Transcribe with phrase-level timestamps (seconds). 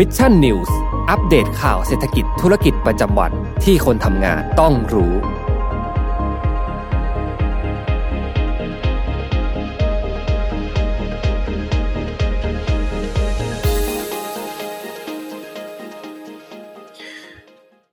[0.00, 0.76] Mission News
[1.10, 3.32] อัปเดตข่าวเศรษฐกิจธุรกิจประจำวัน
[3.64, 5.12] ที่คนทำงานต้องรู้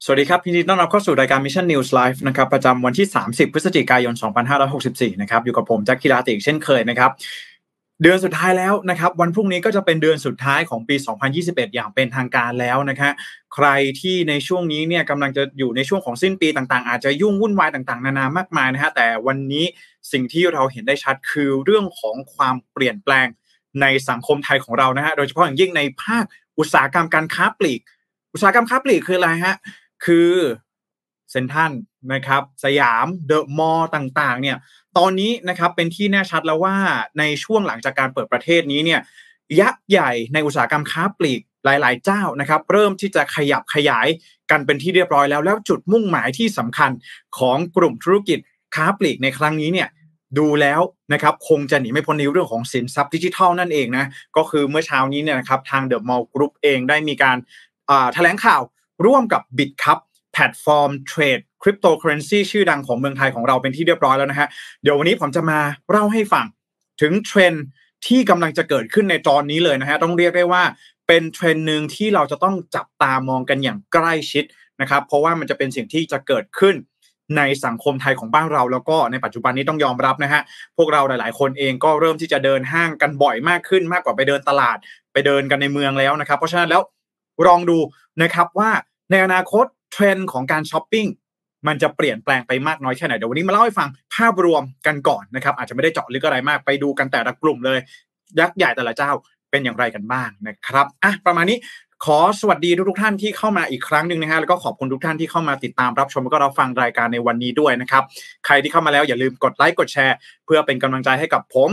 [0.06, 4.14] สวัสดีครับยินดีต้อนรับเข้าสู่รายการ Mission News Live นะครับประจำวันที่ 30 พฤศจิกายน
[4.68, 7.12] 2564 นะครับอยู่กับผมแจ็คกีราติกเช่นเคยนะครับ
[8.04, 10.96] เดือนสุดท้ายแล้วนะครับวันพรุ่งนี้ก็จะเป็นเดือนสุดท้ายของปี
[11.36, 13.14] 2021 อย่างเป็นทางการแล้วนะครับ
[13.54, 13.68] ใคร
[14.00, 19.66] ที่ในช่วงนี้เนี่ยกำลังจะอยู่ในช่วงของสิ้นปีต่างๆ อาจจะยุ่งวุ่นวายต่างๆ นานามากมายนะฮะแต่วันนี้
[20.12, 23.28] สิ่งที่เราเห็นได้ชัดคือเรื่องของความเปลี่ยนแปลง
[23.82, 26.24] ในสังคมไทยของเรานะฮะโดยเฉพาะอย่างยิ่งในภาค
[26.60, 27.82] อุตสาหกรรมการค้าปลีก
[28.34, 29.56] อุตสาหกรรมค้าปลีกคืออะไรฮะ
[30.06, 30.32] คือ
[31.32, 31.72] เซนทัน
[32.14, 34.58] นะครับสยามเดอะมอลล์ต่างๆเนี่ย
[34.98, 36.76] ตอนนี้นะครับเป็นที่แน่ชัดแล้วว่า
[37.20, 39.02] ในช่วงหลังจากการเปิดประเทศนี้เนี่ย
[39.60, 44.08] ยักษ์ใหญ่ในอุตสาหกรรมค้าปลีกหลาย ๆ เจ้านะครับเริ่มที่จะขยับขยาย
[44.52, 46.92] กันเป็นที่เรียบร้อยแล้ว แล้วจุดมุ่งหมายที่สำคัญ
[47.38, 48.40] ของกลุ่มธุรกิจ
[48.76, 49.90] ค้าปลีกในครั้งนี้เนี่ย
[50.38, 50.82] ดูแล้ว
[51.14, 54.06] นะครับคงจะหนีไม่พ้นในเรื่องของสินทรัพย์ดิจิทัลนั่นเองนะ
[54.38, 57.38] ก็คือเมื่อเช้านี้เนี่ยนะครับทางเดอะมอลล์กรุ๊ปเองได้มีการ
[58.14, 58.62] แถลงข่าว
[59.06, 60.00] ร่วมกับ Bitkub
[60.34, 64.48] แพลตฟอร์มเทรดคริปโตเคอร์เรนซีชื่อดังของเมืองไทยของเราเป็นที่เรียบร้อยแล้วนะฮะ
[64.84, 66.46] เดี๋ยววันนี้ผมจะมาเล่าให้ฟัง
[67.02, 67.54] ถึงเทรนด์
[68.08, 70.64] ที่กำลังจะเกิดขึ้นในตอนนี้เลยนะฮะต้องเรียกได้ว่า
[71.08, 74.44] เป็นเทรนด์หนึ่งที่เราจะต้องจับตามองกันอย่างใกล้ชิด
[74.82, 76.76] นะครับเพราะว่ามันจะเป็นสิ่งที่จะเกิดขึ้น
[77.38, 80.42] ในสังคมไทยของบ้านเราแล้วก็ในปัจจุบันนี้ต้องยอมรับนะฮะ
[80.78, 84.78] พวกเราหลาย ๆ คนเองก็เริ่มที่จะเดินห้างกันบ่อยมากขึ้น มากกว่าไปเดินตลาด
[85.14, 86.82] ไปเดินกันในเมืองแล้วนะครับ เพราะฉะนั้นแล้ว
[87.48, 87.78] ลองดู
[88.22, 88.70] นะครับว่า
[89.12, 91.08] ในอนาคต เทรนด์ของการช้อปปิ้ง
[91.68, 97.80] มันจะเปลี่ยนแปลงไปมากน้อยแค่ไหนเดี๋ยววันนี้มาเล่าให้ฟังภาพรวมกันก่อนนะครับ อาจจะไม่ได้เจาะลึกอะไรมากไปดูกันแต่ละกลุ่มเลย
[98.40, 99.12] ยักษ์ใหญ่แต่ละเจ้า
[99.52, 101.58] เป็นอย่างไรกันบ้างนะครับอะประมาณนี้
[102.06, 108.04] ขอสวัสดีทุกท่านที่เข้ามาอีกครั้งหนึ่งนะฮะแล้วก็ขอบคุณทุกท่านที่เข้ามาติดตามรับชมแล้วก็รับฟังรายการในวันนี้ด้วยนะครับ
[108.46, 110.16] ใครที่เข้ามาแล้วอย่าลืมกดไลค์กดแชร์
[110.46, 111.70] เพื่อเป็นกำลังใจให้กับผม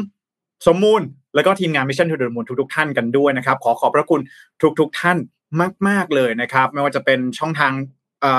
[0.67, 1.01] สมมูล
[1.35, 4.21] แล้วก็ทีมงาน Mission to the Moon ทุกๆท่านกันด้วยนะครับ ขอขอบพระคุณ
[4.81, 5.19] ทุกๆท่าน
[5.89, 7.73] มาก ๆเลยนะครับ ไม่ว่าจะเป็นช่องทาง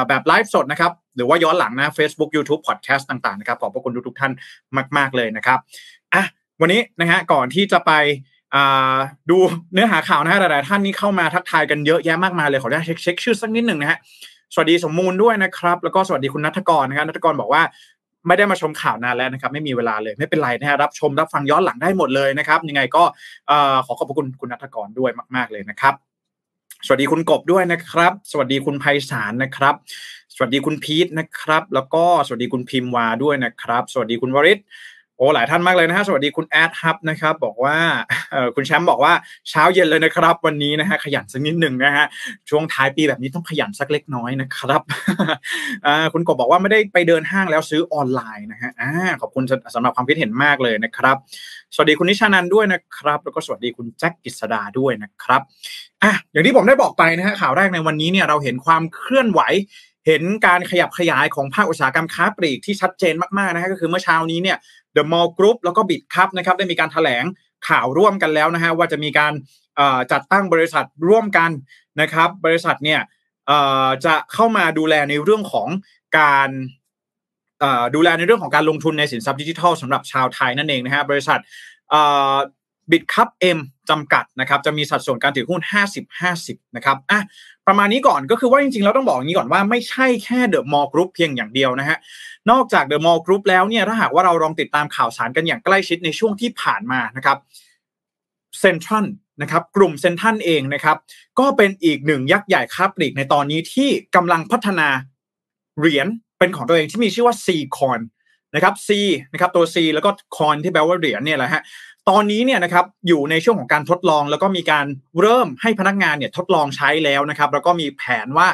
[0.08, 4.32] แบบไลฟ์สดนะครับ หรือว่าย้อนหลังนะ Facebook YouTube Podcast ต่างๆนะครับขอบพระคุณทุกท่าน
[4.98, 5.60] มาก ๆเลยนะครับ
[6.14, 6.24] อะ
[6.62, 7.92] วันนี้นะฮะก่อนที่จะไป
[9.30, 9.38] ดู
[9.74, 13.98] เนื้อหาข่าวนะฮะหลายๆท่านนี่เข้ามาทักทายกันเยอะแยะมากมายเลยขออนุญาตเช็คชื่อสักนิดหนึ่งนะฮะ
[14.54, 17.64] สวัสดีสมมูลด้วยนะครับ แล้วก็สวัสดีคุณนัทกรนะครับนัทกรบอกว่า
[18.28, 23.04] ไม่ได้มาชมข่าวนานแล้วนะครับ ไม่มีเวลาเลยไม่เป็นไรนะฮะรับชมรับฟังย้อนหลังได้หมดเลยนะครับ ยังไงก็
[23.86, 25.94] ขอขอบพระคุณคุณนัทกรด้วยมาก ๆเลยนะครับ
[26.86, 29.76] สวัสดีคุณกบด้วยนะครับ สวัสดีคุณไพศาลนะครับ
[30.36, 34.60] สวัสดีคุณพีทนะครับ แล้วก็สวัสดีคุณพิมวาด้วยนะครับ สวัสดีคุณวริศ
[35.20, 37.78] โอ้หลายท่านมากเลยนะฮะสวัสดีคุณแอดฮับนะครับบอกว่า
[38.56, 39.14] คุณแชมป์บอกว่า
[39.50, 42.06] เช้าเย็นเลยนะครับ วันนี้นะฮะขยันสักนิดหนึ่งนะฮะ
[42.50, 44.82] ช่วงท้ายปีแบบนี้ต้องขยันสักเล็กน้อยนะครับ
[46.14, 48.72] คุณกบบอกว่าไม่ได้ไปเดินห้างแล้วซื้อออนไลน์นะฮะ
[49.22, 49.44] ขอบคุณ
[49.76, 51.16] สำหรับความคิดเห็นมากเลยนะครับ
[51.74, 55.42] สวัสดีคุณนิชานันด้วยนะครับ แล้วก็สวัสดีคุณแจ็คกิษดาด้วยนะครับ
[56.04, 59.42] อะอย่างที่ผมได้บอกไปนะฮะข่าวแรกในวันนี้เนี่ยเราเห็นความเคลื่อนไหว
[60.08, 64.58] เห็นการขยับขยายของภาคอุตสาหกรรมค้าปลีกที่ชัดเจนมากๆนะฮะก็คือเมื่อเช้านี้เนี่ย
[64.96, 67.24] The Mall Group แล้วก็บิดครับนะครับได้มีการถแถลง
[67.68, 69.34] ข่าวร่วมกันแล้วนะฮะว่าจะมีการ
[70.12, 71.52] จัดตั้งบริษัทร่วมกัน
[72.02, 73.02] นะครับ บริษัทเนี่ย
[74.06, 75.68] จะเข้ามาดูแลในเรื่องของ
[76.20, 76.50] การ
[77.96, 81.40] ดูแลในเรื่องของการลงทุนในสินทรัพย์ดิจิทัลสำหรับชาวไทยนั่นเองนะฮะบริษัท
[82.92, 85.62] Bitkub M จำกัดนะครับจะมีสัดส่วนการถือหุ้น
[86.20, 87.22] 50-50 นะครับอะ
[87.68, 91.98] ประมาณนี้ก่อนก็คือว่าจริงๆเราต้องบอกอย่างนี้ก่อนว่าไม่ใช่แค่เดอะมอลล์กรุ๊ปเพียงอย่างเดียวนะฮะ
[92.52, 97.38] นอกจากเดอะมอลล์กรุ๊ปแล้วเนี่ยถ้าหากว่าเราลองติดตามข่าวสารกันอย่างใกล้ชิดในช่วงที่ผ่านมานะครับ
[98.60, 99.06] เซ็นทรัล
[99.42, 100.98] นะครับกลุ่มเซ็นทรัลเองนะครับ
[101.40, 104.88] ก็เป็นอีกหนึ่งยักษ์ใหญ่ค้าปลีกในตอนนี้ที่กำลังพัฒนา
[105.80, 106.08] เหรียญ
[106.40, 108.02] เป็นของตัวเองที่มีชื่อว่า C Coin น
[108.56, 108.90] นะครับ C
[109.34, 111.62] นะครับตัว C แล้วก็ Coin ที่แปลว่าเหรียญเนี่ยแหละฮะ
[112.10, 114.86] ตอนนี้เนี่ยนะครับอยู่ในช่วงของการทดลอง แล้วก็มีการ
[115.22, 118.48] เริ่มให้พนักงานเนี่ยทดลองใช้แล้วนะครับ แล้วก็มีแผนว่า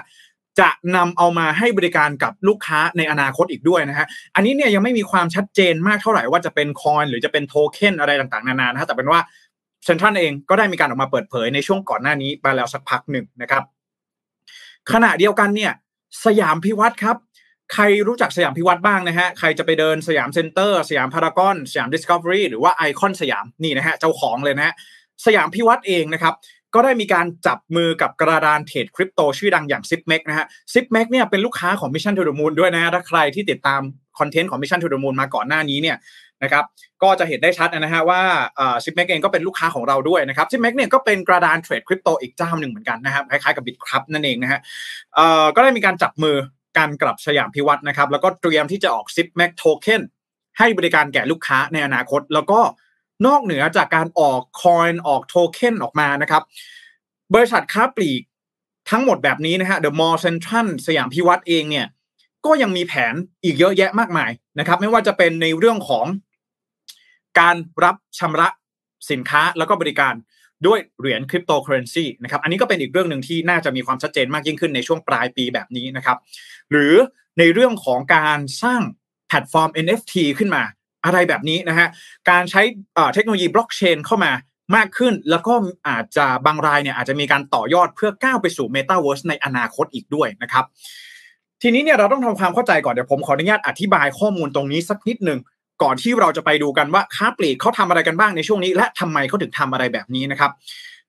[0.60, 9.20] จะนำเอามาให้บริการกับลูกค้าในอนาคตอีกด้วยนะฮะ อันนี้เนี่ยยังไม่มีความชัดเจนมากเท่าไหร่ว่าจะเป็นคอยหรือจะเป็นโทเค็นอะไรต่างๆ นานานะฮะแต่เป็นว่า
[9.86, 13.64] เซ็นทรัลเองก็ได้มีการออกมาเปิดเผยในช่วงก่อนหน้านี้ไปแล้วสักพักหนึ่งนะครับ
[14.92, 15.72] ขณะเดียวกันเนี่ย
[16.26, 17.18] สยามพิวัตรครับ
[17.74, 24.74] ใครรู้จักสยามพิวัตรบ้างนะฮะ ใครจะไปเดินสยามเซ็นเตอร์ สยามพารากอน สยามดิสคัฟเวอรี่หรือว่าไอคอนสยามนี่นะฮะ เจ้าของเลยนะฮะ
[25.26, 26.34] สยามพิวัตรเองนะครับ
[26.74, 32.90] ก็ได้มีการจับมือกับกระดานเทรดคริปโตชื่อดังอย่าง Zipmex นะฮะ z i p m e x เนี่ยเป็นลูกค้าของ Mission to the Moon ด้วยนะฮะ
[32.94, 33.82] ถ้าใครที่ติดตาม
[34.20, 35.98] คอนเทนต์ของ Mission to the Moon มาก่อนหน้านี้เนี่ย
[36.44, 36.64] นะครับ
[37.04, 38.22] ก็จะเห็นได้ชัดนะฮะว่า
[38.84, 44.60] Zipmex เองก็เป็นลูกค้าของเราด้วยนะครับ Zipmex เนี่ยก็เป็นกระดานเทรดคริปโตอีกเจ้าหนึ่งเหมือนกันนะครับ คล้ายๆกับ Bitkub นั่นเองนะฮะ
[45.56, 46.36] ก็ได้มีการจับมือ
[46.78, 50.02] การกลับสยามพิวัตรนะครับ แล้วก็เตรียมที่จะออก Zipmex Token
[50.58, 52.60] ให้บริการแก่ลูกค้าในอนาคต แล้วก็
[53.26, 56.44] นอกเหนือจากการออก coin ออกโทเค็นออกมานะครับ
[57.34, 58.22] บริษัทค้าปลีก
[58.90, 61.88] ทั้งหมดแบบนี้นะฮะ The Mall Central สยามพิวัตรเองเนี่ย
[62.46, 63.14] ก็ยังมีแผน
[63.44, 66.06] อีกเยอะแยะมากมายนะครับ ไม่ว่าจะเป็นในเรื่องของ
[67.40, 68.50] การรับชำระ
[69.12, 70.14] สินค้าแล้วก็บริการ
[70.68, 76.18] ด้วยเหรียญคริปโตเคอร์เรนซีนะครับอันนี้ก็เป็นอีกเรื่องหนึ่งที่น่าจะมีความชัดเจนมากยิ่งขึ้นในช่วงปลายปีแบบนี้นะครับ
[76.72, 76.94] หรือ
[77.40, 78.82] ในเรื่องของการสร้าง
[79.28, 80.64] แพลตฟอร์ม NFT ขึ้นมา
[81.06, 81.88] อะไรแบบนี้นะฮะ
[82.30, 82.62] การใช้
[83.14, 84.32] เทคโนโลยีบล็อกเชนเข้ามา
[84.76, 85.54] มากขึ้น แล้วก็
[85.88, 90.66] อาจจะบางรายเนี่ยอาจจะมีการต่อยอดเพื่อก้าวไปสู่ Metaverse ในอนาคตอีกด้วยนะครับ
[91.62, 95.40] ทีนี้เนี่ยเราต้องทำความเข้าใจก่อนเดี๋ยวผมขออนุญาตอธิบายข้อมูลตรงนี้สักนิดหนึ่ง
[95.84, 100.52] ก่อนที่เราจะไปดูกันว่าค้าปลีกเขาทำอะไรกันบ้างในช่วงนี้ และทำไมเขาถึงทำอะไรแบบนี้นะครับ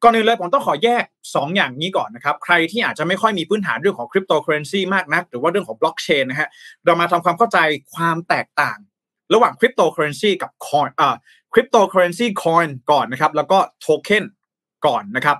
[0.03, 6.49] ก่อนอื่นเลยผมต้องขอแยก 2 อย่างนี้ก่อนนะครับ ใครที่อาจจะไม่ค่อยมีพื้นฐานเรื่องของคริปโตเคอเรนซีมากนัก หรือว่าเรื่องของบล็อกเชนนะฮะ
[6.85, 7.59] เรามาทำความเข้าใจ
[7.95, 8.79] ความแตกต่าง
[9.35, 11.17] ระหว่างคริปโตเคอเรนซีกับคอยอ่า
[11.53, 14.25] คริปโตเคอเรนซีคอยก่อนนะครับ แล้วก็โทเค็น
[14.87, 15.37] ก่อนนะครับ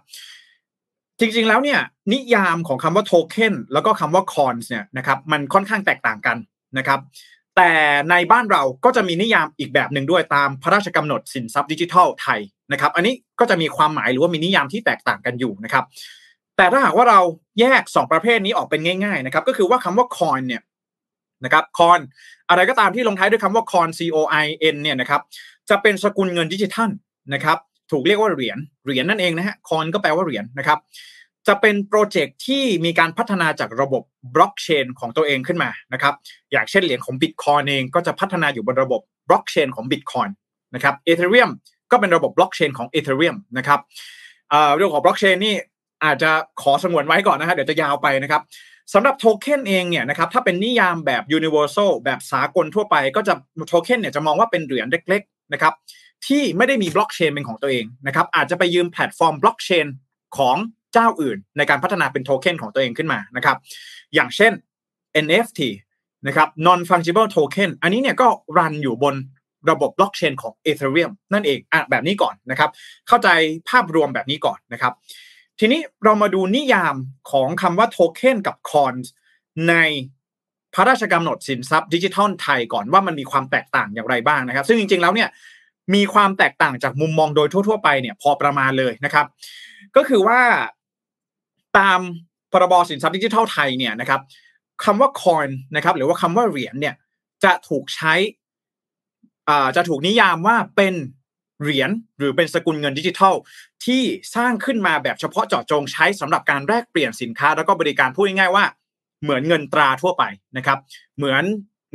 [1.21, 1.81] จริงๆแล้วเนี่ย
[2.13, 6.37] นิยามของคำว่าโทเค็นแล้วก็คำว่าคอนเนี่ยนะครับ มันค่อนข้างแตกต่างกัน
[6.79, 7.01] นะครับ
[7.57, 7.73] แต่
[8.11, 12.41] ในบ้านเราก็จะมีนิยามอีกแบบหนึ่งด้วยตามพระราชกำหนดสินทรัพย์ดิจิทัลไทย
[12.73, 15.85] นะครับ อันนี้ก็จะมีความหมายหรือว่ามีนิยามที่แตกต่างกันอยู่นะครับ
[16.57, 17.21] แต่ถ้าหากว่าเรา
[17.61, 20.63] แยก 2 ประเภทนี้ออกเป็นง่ายๆนะครับ ก็คือว่าคำว่าคอนเนี่ย
[21.45, 22.01] นะครับคอน
[22.49, 25.21] อะไรก็ตามที่ลงท้ายด้วยคำว่าคอน C O I N เนี่ยนะครับ
[25.71, 26.91] จะเป็นสกุลเงินดิจิทัล
[27.35, 27.59] นะครับ
[27.91, 30.79] ถูกเรียกว่าเหรียญเหรียญนั่นเองนะฮะ coin ก็แปลว่าเหรียญนะครับ
[31.49, 34.03] จะเป็นโปรเจกต์ที่มีการพัฒนาจากระบบ
[34.35, 36.15] บล็อกเชนของตัวเองขึ้นมานะครับ
[36.53, 40.31] อย่างเช่นเหรียญของ Bitcoin เองก็จะพัฒนาอยู่บนระบบบล็อกเชนของ Bitcoin
[40.75, 41.51] นะครับ Ethereum
[41.91, 43.81] ก็เป็นระบบบล็อกเชนของ Ethereum นะครับ
[44.77, 45.55] เรื่องของบล็อกเชนนี่
[46.05, 46.31] อาจจะ
[46.63, 48.43] ขอสงวนไว้ก่อนนะฮะเดี๋ยวจะยาวไปนะครับ
[48.95, 53.35] สำหรับโทเค็นเองเนี่ยนะครับถ้าเป็นนิยามแบบ universal แบบสากลทั่วไป ก็จะ
[53.69, 55.75] โทเค็นเนี่ยจะมองว่าเป็นเหรียญเล็กๆนะครับ
[56.27, 59.87] ที่ไม่ได้มีบล็อกเชนเป็นของตัวเองนะครับอาจจะไปยืมแพลตฟอร์มบล็อกเชน
[60.39, 60.57] ของ
[60.93, 63.57] เจ้าอื่น ในการพัฒนาเป็นโทเค็นของตัวเองขึ้นมานะครับ
[64.15, 64.53] อย่างเช่น
[65.25, 65.61] NFT
[66.27, 68.29] นะครับ non fungible token อันนี้เนี่ยก็
[68.59, 69.15] รันอยู่บน
[69.71, 72.71] ระบบบล็อกเชนของ Ethereum นั่นเองอะแบบนี้ก่อนนะครับ
[73.09, 73.29] เข้าใจ
[73.69, 74.93] ภาพรวมแบบนี้ก่อนนะครับ
[75.61, 76.95] ทีนี้เรามาดูนิยาม
[77.31, 78.95] ของคำว่าโทเค็นกับ coin
[79.69, 79.75] ใน
[80.75, 85.29] พระราชกำหนดสินทรัพย์ดิจิทัลไทยก่อนว่ามันมีความแตกต่างอย่างไรบ้างนะครับ ซึ่งจริงๆแล้วเนี่ย
[85.95, 89.27] มีความแตกต่างจากมุมมองโดยทั่ว ๆ ไปเนี่ยพอประมาณเลยนะครับ
[89.97, 90.41] ก็คือว่า
[91.79, 92.01] ตาม
[92.53, 94.21] พรบสินทรัพย์ดิจิทัลไทยเนี่ยนะครับ
[94.85, 95.47] คำว่าคอย
[95.77, 96.95] นะครับ หรือว่าคำว่าเหรียญเนี่ย
[97.45, 98.15] จะถูกใช้
[99.49, 100.95] อ่าจะถูกนิยามว่าเป็น
[101.63, 103.35] เหรียญหรือเป็นสกุลเงินดิจิทัล
[103.85, 104.03] ที่
[104.35, 108.65] สร้างขึ้นมาแบบเฉพาะเจาะจงใช้สำหรับการแลกเปลี่ยนสินค้า แล้วก็บริการพูดง่ายๆว่า
[109.23, 110.25] เหมือนเงินตราทั่วไป
[110.57, 110.79] นะครับ
[111.17, 111.45] เหมือน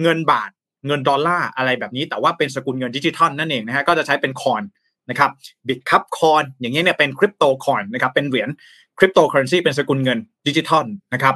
[0.01, 0.49] เงินบาท
[0.87, 4.63] เงินดอลลาร์อะไรแบบนี้ แต่ว่าเป็นสกุลเงินดิจิทัลนั่นเองนะฮะก็จะใช้เป็น coin
[5.09, 5.31] นะครับ
[5.67, 8.49] Bitkub Coin อย่างเงี้ยเนี่ยเป็นคริปโต coin นะครับเป็นเหรียญ
[8.99, 11.35] คริปโตเคอเรนซีเป็นสกุลเงินดิจิทัลนะครับ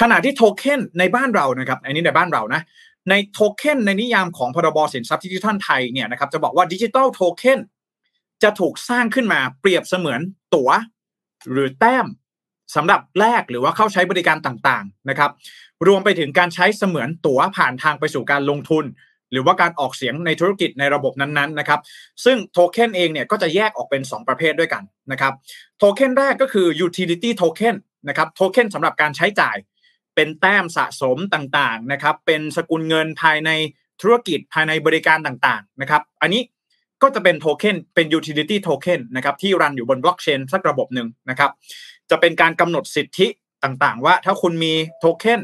[0.00, 2.62] ขณะที่โทเค็นในบ้านเรานะครับอันนี้ในบ้านเรานะ
[3.10, 7.60] ในโทเค็นในนิยามของพรบสินทรัพย์ดิจิทัลไทยเนี่ยนะครับจะบอกว่าดิจิทัลโทเค็น
[8.42, 10.20] จะถูกสร้างขึ้นมาเปรียบเสมือน
[10.54, 10.70] ตั๋ว
[11.50, 12.06] หรือแต้ม
[12.74, 15.30] สำหรับแลกหรือว่าเข้าใช้บริการต่างๆนะครับ
[15.86, 18.84] รวมไปถึงการใช้เสมือนตั๋วผ่านทางไปสู่การลงทุน
[19.32, 21.80] หรือว่าการออกเสียงในธุรกิจในระบบนั้นๆนะครับ
[22.24, 24.82] ซึ่งโทเค็นเองเนี่ยก็จะแยกออกเป็น 2 ประเภทด้วยกัน
[25.12, 25.32] นะครับ
[25.78, 27.74] โทเค็นแรกก็คือ utility token
[28.08, 29.56] นะครับโทเค็นสำหรับการใช้จ่าย
[30.14, 33.50] เป็นแต้มสะสมต่างๆนะครับเป็นสกุลเงินภายใน
[34.00, 36.42] ธุรกิจภายในบริการต่างๆนะครับอันนี้
[37.02, 41.50] ก็จะเป็นโทเค็นเป็น utility token นะครับที่รันอยู่บนบล็อกเชนสักระบบหนึ่งนะครับ
[42.10, 43.26] จะเป็นการกำหนดสิทธิ
[43.64, 45.40] ต่างๆ ว่าถ้าคุณมีโทเค็น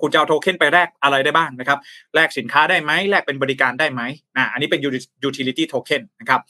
[0.00, 1.78] คุณจะเอาโทเค็นไปแลกอะไรได้บ้างนะครับ
[2.14, 4.02] แลกสินค้าได้ไหมแลกเป็นบริการได้ไหม
[4.36, 4.80] อ่าอันนี้เป็น
[5.28, 6.40] utility token นะครับ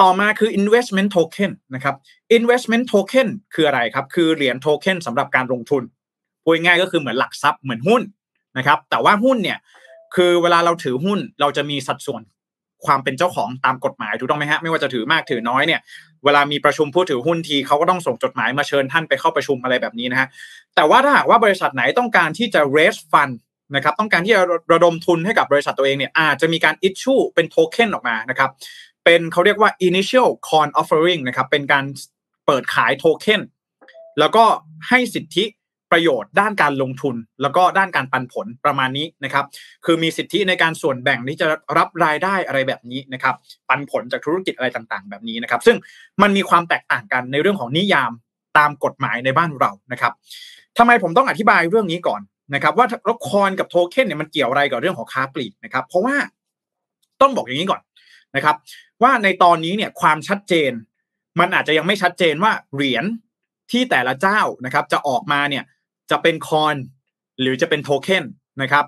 [0.00, 1.94] ต่อมาคือ investment token นะครับ
[2.36, 5.82] investment token คืออะไรครับ คือเหรียญโทเค็นสำหรับการลงทุน
[6.42, 8.02] พูดง่ายก็คือเหมือนหลักทรัพย์เหมือนหุ้น
[8.58, 9.58] นะครับแต่ว่าหุ้นเนี่ย
[10.16, 12.22] คือเวลาเราถือหุ้นเราจะมีสัดส่วน
[12.86, 15.80] ความเป็นเจ้าของตามกฎหมายถูกต้องไหมฮะไม่ว่าจะถือมากถือน้อยเนี่ย
[16.24, 20.28] เวลามีประชุมผู้ถือหุ้นทีเขาก็ต้องส่งจดหมายมาเชิญท่านไปเข้าประชุมอะไรแบบนี้นะฮะ
[20.74, 23.34] แต่ว่าถ้าหากว่าบริษัทไหนต้องการที่จะ raise fund
[23.74, 28.50] นะครับต้องการที่จะระดมทุนให้กับบริษัทตัวเองเนี่ยอาจจะมีการ issue เป็นโทเค็นออกมานะครับ
[29.04, 31.84] เป็นเขาเรียกว่า initial coin offering นะครับเป็นการ
[32.46, 33.42] เปิดขายโทเค็น
[34.18, 34.44] แล้วก็
[34.88, 35.44] ให้สิทธิ
[35.92, 39.44] ประโยชน์ด้านการลงทุน แล้วก็ด้านการปันผลประมาณนี้นะครับ
[39.84, 41.46] คือมีสิทธิในการส่วนแบ่งที่จะ
[41.78, 43.34] รับรายได้อะไรแบบนี้นะครับ
[43.68, 45.76] ปันผลจากธุรกิจอะไรต่างๆ แบบนี้นะครับ ซึ่ง
[46.22, 48.12] มันมีความแตกต่างกันในเรื่องของนิยาม
[48.58, 50.12] ตามกฎหมายในบ้านเรานะครับ
[50.78, 52.20] ทำไมผมต้องอธิบายเรื่องนี้ก่อน
[52.54, 56.16] นะครับว่าล้วคอนกับโทเค็นเนี่ยมันเกี่ยวอะไรกับเรื่องของค้าปลีกนะครับ เพราะว่า
[57.20, 57.80] ต้องบอกอย่างนี้ก่อน
[58.36, 58.56] นะครับ
[59.02, 60.72] ว่าในตอนนี้เนี่ยความชัดเจน
[61.40, 63.04] มันอาจจะยังไม่ชัดเจนว่าเหรียญ
[63.70, 65.64] ที่แต่ละเจ้านะครับ จะออกมาเนี่ย
[66.12, 66.76] จะเป็นคอน
[67.40, 68.24] หรือจะเป็นโทเค็น
[68.62, 68.84] นะครับ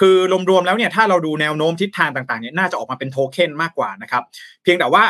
[0.00, 0.16] คือ
[0.50, 4.22] รวมๆแล้วเนี่ยถ้าเราดูแนวโน้มทิศทางต่างๆเนี่ยน่าจะออกมาเป็นโทเค็นมากกว่านะครับ
[4.62, 5.04] เพียงแต่ว่า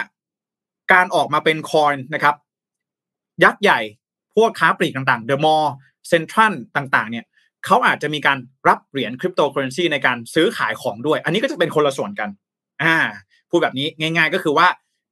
[0.92, 2.34] การออกมาเป็นคอนนะครับ
[3.44, 3.80] ยักษ์ใหญ่
[4.36, 5.74] พวกค้าปลีกต่างๆเดอะมอลล์
[6.08, 7.24] เซ็นทรัลต่างๆ เนี่ย
[7.66, 12.28] เขาอาจจะมีการรับเหรียญคริปโตเคอเรนซีในการซื้อขายของด้วย อันนี้ก็จะเป็นคนละส่วนกัน
[12.82, 12.96] อ่า
[13.50, 14.66] พูดแบบนี้ง่าย ๆ ก็คือว่า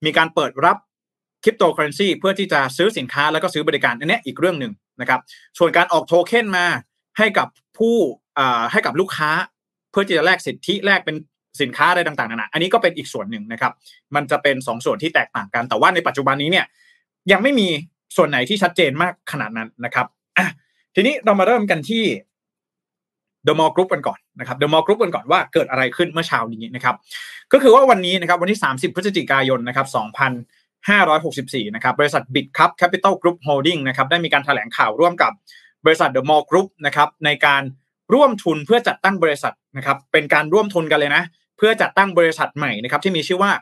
[0.05, 0.77] มีการเปิดรับ
[1.45, 5.21] คริปโตเคอเรนซีเพื่อที่จะซื้อสินค้าแล้วก็ซื้อบริการอันนี้อีกเรื่องหนึ่ง นะครับ
[5.59, 6.67] ส่วนการออกโทเค็นมา
[7.19, 7.97] ให้กับผู้
[8.73, 9.31] ให้กับลูกค้า
[9.91, 11.17] เพื่อที่จะแลกสิทธิแลกเป็น
[11.61, 13.73] สินค้าอะไรต่างๆนานาอันนี้ก็เป็นอีกส่วนหนึ่งนะครับ
[14.15, 16.67] มันจะเป็นสองส่วนที่แตกต่างกัน แต่ว่าในปัจจุบันนี้เนี่ย
[17.33, 17.69] ยังไม่มี
[18.17, 20.07] ส่วนไหนที่ชัดเจนมากขนาดนั้นนะครับ
[20.39, 20.47] อะ
[20.95, 22.05] ทีนี้เรามาเริ่มกันที่
[23.47, 26.95] The Mall Group กันก่อนนะครับ The Mall Group กันก่อนว่าเกิดอะไรขึ้นเมื่อเช้านี้นะครับ
[27.53, 29.87] ก็คือว่าวันนี้นะครับ วันที่ 30 พฤศจิกายนนะครับ
[30.91, 35.33] 2564 นะครับบริษัท Bit Cup Capital Group Holding นะครับได้มีการแถลงข่าวร่วมกับ
[35.85, 37.63] บริษัท The Mall Group นะครับในการ
[38.15, 41.23] ร่วมทุนเพื่อจัดตั้งบริษัทนะครับเป็นการร่วมทุนกันเลยนะ
[41.57, 43.53] เพื่อจัดตั้งบริษัทใหม่นะครับที่มีชื่อว่า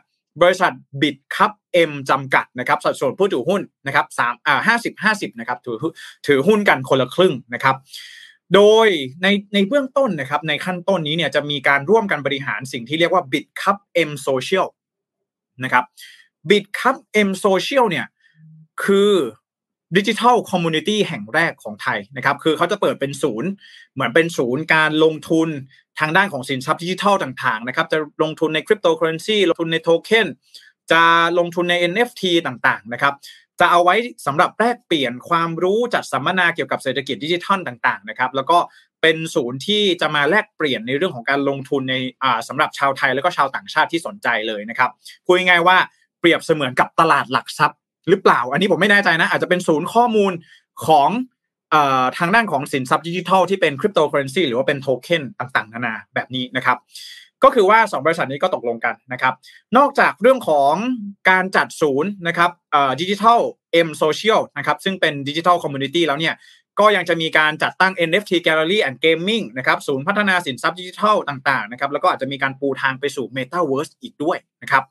[0.41, 1.51] บริษัท Bit Cup
[1.89, 5.77] M จำกัดนะครับสัดส่วนผู้ถือหุ้นนะครับสามอ่าห้าสิบห้าสิบนะครับถือ
[6.27, 7.75] ถือหุ้นกันคนละครึ่งนะครับ
[8.55, 8.87] โดย
[9.23, 13.77] ในในเบื้องต้นนะครับในขั้นต้นนี้เนี่ยจะมีการร่วมกันบริหารสิ่งที่เรียกว่า Bitkub
[14.09, 14.67] M Social
[15.63, 15.83] นะครับ
[16.49, 18.07] Bitkub M Social เนี่ย
[18.83, 19.13] คือ
[19.97, 23.49] ดิจิทัล community แห่งแรกของไทยนะครับ คือเขาจะเปิดเป็นศูนย์
[23.93, 25.49] เหมือนเป็นศูนย์การลงทุน
[25.99, 30.27] ทางด้านของสินทรัพย์ดิจิทัลต่างๆนะครับ จะลงทุนในคริปโตเคอเรนซีลงทุนในโทเค็น
[30.91, 31.01] จะ
[31.39, 33.13] ลงทุนใน NFT ต่างๆนะครับ
[33.59, 33.95] จะเอาไว้
[34.25, 38.57] สำหรับแลกเปลี่ยนความรู้จัดสัมมนาเกี่ยวกับเศรษฐกิจดิจิทัลต่างๆนะครับ แล้วก็
[39.01, 44.89] เป็นศูนย์ที่จะมาแลกเปลี่ยนในเรื่องของการลงทุนในอ่าสำหรับชาวไทยแล้วก็ชาวต่างชาติที่สนใจเลยนะครับ
[45.25, 45.77] พูดง่ายๆว่า
[46.21, 47.77] เปรียบเสมือนกับตลาดหลักทรัพย์
[48.09, 50.31] หรือเปล่า อันนี้ผมไม่แน่ใจนะ อาจจะเป็นศูนย์ข้อมูล
[50.87, 51.09] ของ
[52.17, 56.77] ทางด้านของสินทรัพย์ดิจิทัลที่เป็นคริปโตเคอเรนซีหรือว่าเป็นโทเค็นต่างๆ นานาแบบนี้นะครับ
[57.43, 59.33] ก็คือว่า 2 บริษัทนี้ก็ตกลงกันนะครับ
[59.77, 60.73] นอกจากเรื่องของ
[61.29, 62.51] การจัดศูนย์นะครับ
[63.01, 63.39] ดิจิทัล
[63.71, 66.33] M Social นะครับซึ่งเป็นดิจิทัล community แล้วเนี่ย
[66.79, 74.83] ก็ยังจะมีการจัดตั้ง NFT Gallery and Gaming นะครับศูนย์พัฒนาสินทรัพย์ดิจิทัลต่างๆนะครับแล้วก็อาจจะมีการปูทางไปสู่ Metaverse อีกด้วยนะครับ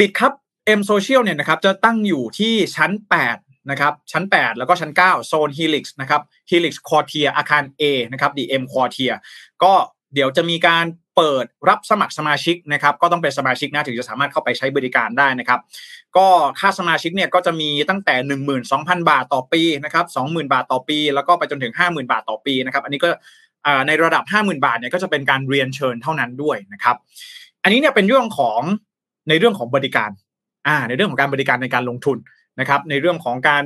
[0.00, 0.32] Bitkub
[0.78, 2.90] M Social เนี่ยนะครับจะตั้งอยู่ที่ชั้น
[3.30, 8.64] 8 นะครับ ชั้น 8 แล้วก็ชั้น 9 โซน Helix นะครับ Helix Quartier อาคาร A นะครับ DM
[8.72, 9.14] Quartier
[9.62, 9.72] ก็
[10.14, 10.84] เดี๋ยวจะมีการ
[11.16, 15.60] เปิดรับสมัครสมาชิกนะครับ ก็ต้องเป็นสมาชิกนะถึงจะสามารถเข้าไปใช้บริการได้นะครับ
[16.16, 16.26] ก็
[16.60, 18.14] ค่าสมาชิกเนี่ยก็จะมีตั้งแต่
[18.62, 23.08] 12,000 บาทต่อปีนะครับ20,000 บาทต่อปี แล้วก็ไปจนถึง 50,000 บาทต่อปีนะครับ อันนี้ก็
[23.86, 26.96] ในระดับ 50,000 บาทเนี่ยก็จะเป็นการเรียนเชิญเท่านั้นด้วยนะครับ
[27.62, 28.60] อันนี้เนี่ยเป็นเรื่องของ
[29.28, 30.10] ในเรื่องของบริการ
[30.66, 32.18] อ่าในเรื่องของการบริการในการลงทุน
[32.60, 33.64] นะครับในเรื่องของการ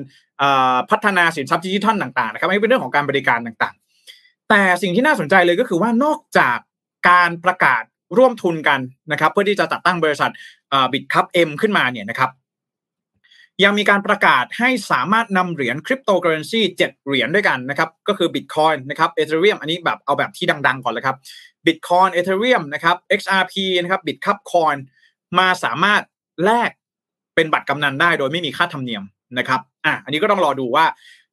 [0.91, 6.59] พัฒนาสินทรัพย์ดิจิทัลต่างๆนะครับไม่เป็นเรื่องของการบริการต่างๆ แต่สิ่งที่น่าสนใจเลยก็คือว่านอกจาก
[7.11, 7.83] การประกาศ
[8.19, 8.81] ร่วมทุนกัน
[9.13, 10.31] นะครับ เพื่อที่จะจัดตั้งบริษัท
[10.93, 12.31] Bitkub M ขึ้นมาเนี่ยนะครับ
[13.65, 21.17] ยังมีการประกาศให้สามารถนำเหรียญคริปโตเคอเรนซีเจ็ดเหรียญด้วยกันนะครับก็คือบิตคอยนะครับ Ethereum อันนี้แบบเอาแบบที่ดัง ๆ ก่อนเลยครับ
[21.67, 24.75] Bitcoin Ethereum นะครับ XRP นะครับ Bitkub Coin
[25.39, 26.03] มาสามารถ
[26.45, 26.71] แลก
[27.35, 29.03] เป็นบัตรกำนันได้โดยไม่มีค่าธรรมเนียม
[29.39, 30.87] นะครับอะอันนี้ก็ต้องรอดูว่า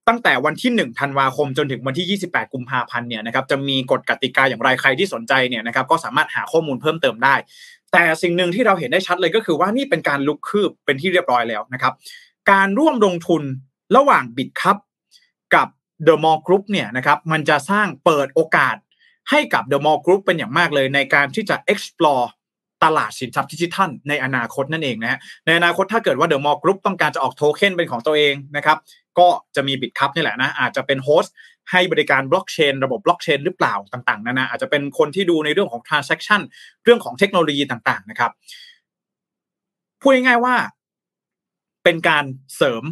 [0.07, 7.35] ตั้งแต่วันที่1ธันวาคมจนถึงวันที่ 28 กุมภาพันธ์เนี่ยนะครับจะมีกฎกติกาอย่างไรใครที่สนใจเนี่ยนะครับก็สามารถหาข้อมูลเพิ่มเติมได้
[7.91, 11.93] แต่สิ่งหนึ่งที่เราเห็นได้ชัดเลยก็คือว่านี่เป็นการลุกคืบเป็นที่เรียบร้อยแล้วนะครับ
[12.51, 13.43] การร่วมลงทุน
[13.95, 14.77] ระหว่างบิตคัพ
[15.55, 15.67] กับ
[16.07, 18.75] The Mall Group เนี่ยนะครับมันจะสร้างเปิดโอกาส
[19.29, 22.25] ให้กับ The Mall Group เป็นอย่างมากเลยในการที่จะ explore
[22.83, 28.77] ตลาดสินทรัพย์ดิจิทัลในอนาคตนั่นเองนะฮะในอนาคตถ้าเกิดว่า The Mall Group ต้องการจะออกโทเค็นเป็นของตัวเองนะครับ
[29.19, 31.33] ก็จะมี Bitkub นี่แหละนะอาจจะเป็น host
[31.71, 36.41] ให้บริการบล็อกเชนระบบบล็อกเชนหรือเปล่าต่างๆนานาอาจจะเป็นคนที่ดูในเรื่องของ transaction
[36.83, 38.31] เรื่องของเทคโนโลยีต่างๆนะครับ
[40.01, 40.55] พูดง่ายๆว่า
[41.83, 42.83] เป็นการเสริม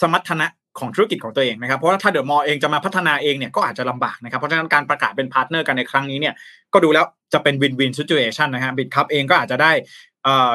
[0.00, 0.46] สมรรถนะ
[0.80, 6.34] ของธุรกิจของตัวเองนะครับเพราะถ้า The Mall เองจะมาพัฒนาเองเนี่ยก็อาจจะลำบากนะครับเพราะฉะนั้นการประกาศเป็นพาร์ทเนอร์กันในครั้งนี้เนี่ย
[6.72, 9.72] ก็ดูแล้วจะเป็น win-win situation นะฮะ Bitkub เองก็อาจจะได้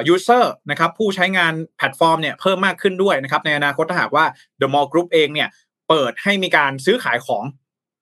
[0.08, 4.26] user นะครับผู้ใช้งานแพลตฟอร์มเนี่ยเพิ่มมากขึ้นด้วยนะครับในอนาคตถ้าหากว่า
[4.62, 5.50] The Mall Group เองเนี่ย
[5.90, 7.44] เปิดให้มีการซื้อขายของ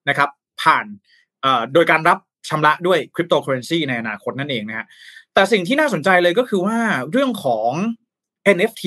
[0.09, 0.29] นะครับ
[0.61, 0.85] ผ่าน
[1.73, 2.17] โดยการรับ
[2.49, 4.85] ชำระด้วยคริปโตเคอเรนซีในอนาคตนั่นเองนะฮะ
[5.33, 6.77] แต่สิ่งที่น่าสนใจเลยก็คือว่า
[7.11, 7.71] เรื่องของ
[8.55, 8.83] NFT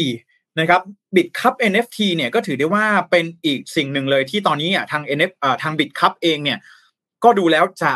[0.60, 0.80] นะครับ
[1.16, 6.58] บิตคัพ NFT เนี่ยก็ถือได้ว่าเป็นอีกสิ่งหนึ่งเลยที่ตอนนี้อะทาง NF อ่าทาง Bitkub เองเนี่ย
[7.24, 7.92] ก็ดูแล้วจะ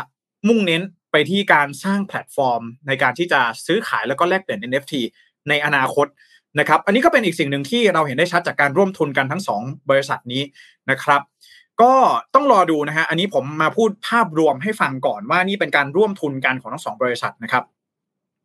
[0.47, 4.93] มุ่งเน้นไปที่การสร้างแพลตฟอร์ม ในการที่จะซื้อขายแล้วก็แลกเปลี่ยน NFT
[5.49, 6.07] ในอนาคต
[6.59, 10.43] นะครับอันนี้ก็เป็นอีกสิ่งหนึ่งที่เราเห็นได้ชัดจากการร่วมทุนกันทั้งสองบริษัทนี้
[10.91, 11.21] นะครับ
[11.81, 11.93] ก็
[12.35, 17.63] ต้องรอดูนะฮะอันนี้ผมมาพูดภาพรวมให้ฟังก่อนว่านี่เป็นการร่วมทุนกันของทั้งสองบริษัทนะครับ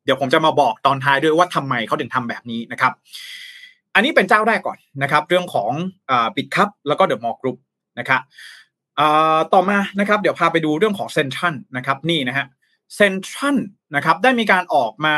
[0.05, 2.93] เดี๋ยวผมจะมาบอกตอนท้ายด้วยว่าทำไมเขาถึงทำแบบนี้นะครับ
[3.95, 5.71] อันนี้เป็นเจ้าแรกก่อนนะครับ เรื่องของ
[6.37, 7.57] Bitkub แล้วก็ The Mall Group
[7.99, 8.21] นะครับ
[9.53, 12.47] ต่อมานะครับ เดี๋ยวพาไปดูเรื่องของเซ็นทรัลนะครับนี่นะฮะ
[12.97, 13.57] เซ็นทรัล
[13.97, 15.17] นะครับได้มีการออกมา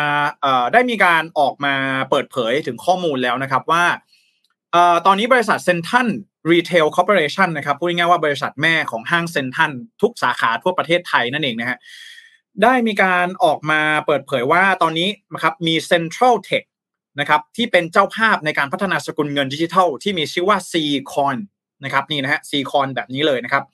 [0.73, 1.75] ได้มีการออกมา
[2.11, 3.85] เปิดเผยถึงข้อมูลแล้วนะครับว่า
[5.07, 6.07] ตอนนี้บริษัท Central
[6.51, 11.79] Retail Corporation นะครับพูดง่ายๆว่าบริษัทแม่ของห้างเซ็นทรัลทุกสาขาทั่วประเทศไทยนั่นเองนะฮะ
[12.63, 16.65] ได้มีการออกมาเปิดเผยว่าตอนนี้นะครับมี Central Tech
[17.21, 20.75] นะครับที่เป็นเจ้าภาพในการพัฒนาสกุลเงินดิจิทัล ที่มีชื่อว่า C
[21.13, 21.39] Coin
[21.85, 23.65] นะครับนี่นะฮะ C Coin แบบนี้เลยนะครับ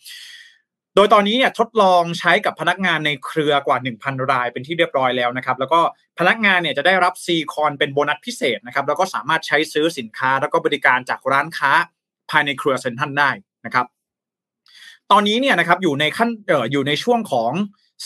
[0.96, 5.80] โดยตอนนี้เนี่ยทดลองใช้กับพนักงานในเครือกว่า 1,000 รายเป็นที่เรียบร้อยแล้วนะครับ แล้วก็
[6.18, 11.72] พนักงานเนี่ยจะได้รับ C Coin เป็นโบนัสพิเศษนะครับ แล้วก็สามารถใช้ซื้อสินค้า แล้วก็บริการจากร้านค้า
[12.30, 13.30] ภายในเครือเซ็นทรัลได้
[13.66, 13.86] นะครับ
[15.10, 17.52] ตอนนี้เนี่ยนะครับอยู่ในขั้นเอ่ออยู่ในช่วงของ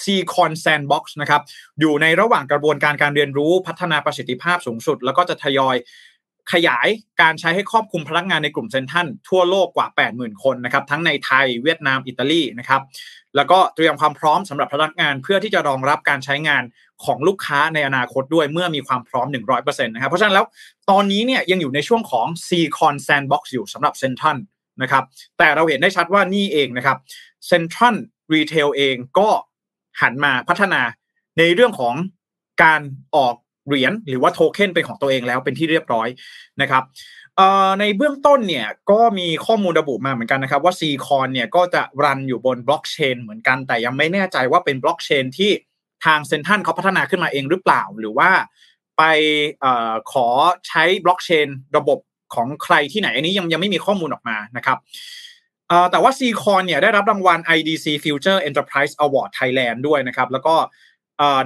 [0.03, 1.43] c c o n Sandbox นะครับ
[1.81, 5.77] อยู่ในระหว่างกระบวนการการเรียนรู้พัฒนาประสิทธิภาพสูงสุด แล้วก็จะทยอย
[6.53, 6.89] ขยาย
[7.23, 12.83] การใช้ให้ครอบคลุมพนักงานในกลุ่มเซนทันทั่วโลกกว่า 80,000 คนนะครับทั้งในไทยเวียดนามอิตาลีนะครับ
[13.37, 16.63] แล้วก็เตรียมความพร้อมสำหรับพนักงานเพื่อที่จะรองรับการใช้งาน
[17.05, 19.27] ของลูกค้าในอนาคตด้วยเมื่อมีความพร้อม
[19.57, 20.47] 100%นะครับเพราะฉะนั้นแล้ว
[20.91, 24.37] ตอนนี้เนี่ยยังอยู่ในช่วงของ c c o n Sandbox อยู่สำหรับเซนทัน
[24.83, 25.05] นะครับ
[25.39, 26.97] แต่เราเห็นได้ชัดว่านี่เองนะครับ
[27.47, 29.29] Central Retail เองก็
[30.03, 30.81] หันมาพัฒนา
[31.39, 31.95] ในเรื่องของ
[32.63, 32.81] การ
[33.17, 33.37] ออก
[33.67, 36.09] เหรียญหรือว่าโทเค็นเป็นของตัวเองแล้วเป็นที่เรียบร้อย
[36.61, 36.85] นะครับ
[37.81, 45.51] ในเบื้องต้นเนี่ยก็มีข้อมูลระบุมาเหมือนกันนะครับว่า C-Coin เนี่ยก็จะรันอยู่บนบล็อกเชนเหมือนกันแต่ยังไม่แน่ใจว่าเป็นบล็อกเชนที่
[46.05, 48.31] ทางเซนทันเขาพัฒนาขึ้นมาเองหรือเปล่า หรือว่า
[48.99, 49.03] ไป
[49.65, 49.67] อ
[50.13, 50.27] ขอ
[50.69, 51.99] ใช้บล็อกเชนระบบ
[52.35, 54.79] ของใครที่ไหนอันนี้ยังยังไม่มีข้อมูลออกมานะครับ
[55.91, 60.55] แต่ว่า c c o n เนี่ยได้รับรางวัล IDC Future Enterprise Award Thailand ด้วยนะครับ แล้วก็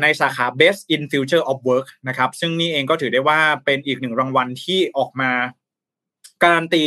[0.03, 5.31] ในสาขา Best in Future of Work นะครับ ซึ่งนี่เองก็ถือได้ว่าเป็นอีกหนึ่งรางวัลที่ออกมา
[6.43, 6.83] การันตี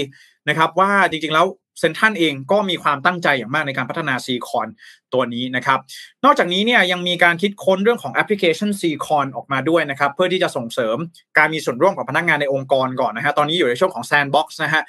[0.50, 1.48] นะครับว่าจริงๆแล้ว
[1.80, 4.68] เซนทันเองก็มีความตั้งใจอย่างมากในการพัฒนา c c o n
[5.14, 5.80] ตัวนี้นะครับ
[6.26, 10.98] นอกจากนี้เนี่ยยังมีการคิดค้นเรื่องของแอปพลิเคชัน c c o n ออกมาด้วยนะครับ เพื่อที่จะส่งเสริม
[11.38, 14.84] การมีส่วนร่วมของพนักงานในองค์กรก่อนนะฮะตอนนี้อยู่ในช่วงของ Sandbox นะฮะ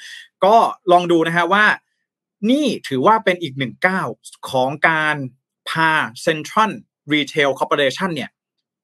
[0.45, 0.55] ก็
[0.93, 1.65] ลองดูนะฮะว่า
[2.51, 4.07] นี่ถือว่าเป็นอีกหนึ่งก้าว
[4.51, 5.17] ของการ
[5.69, 5.93] พา
[6.27, 6.71] Central
[7.13, 8.31] Retail Corporation เนี่ย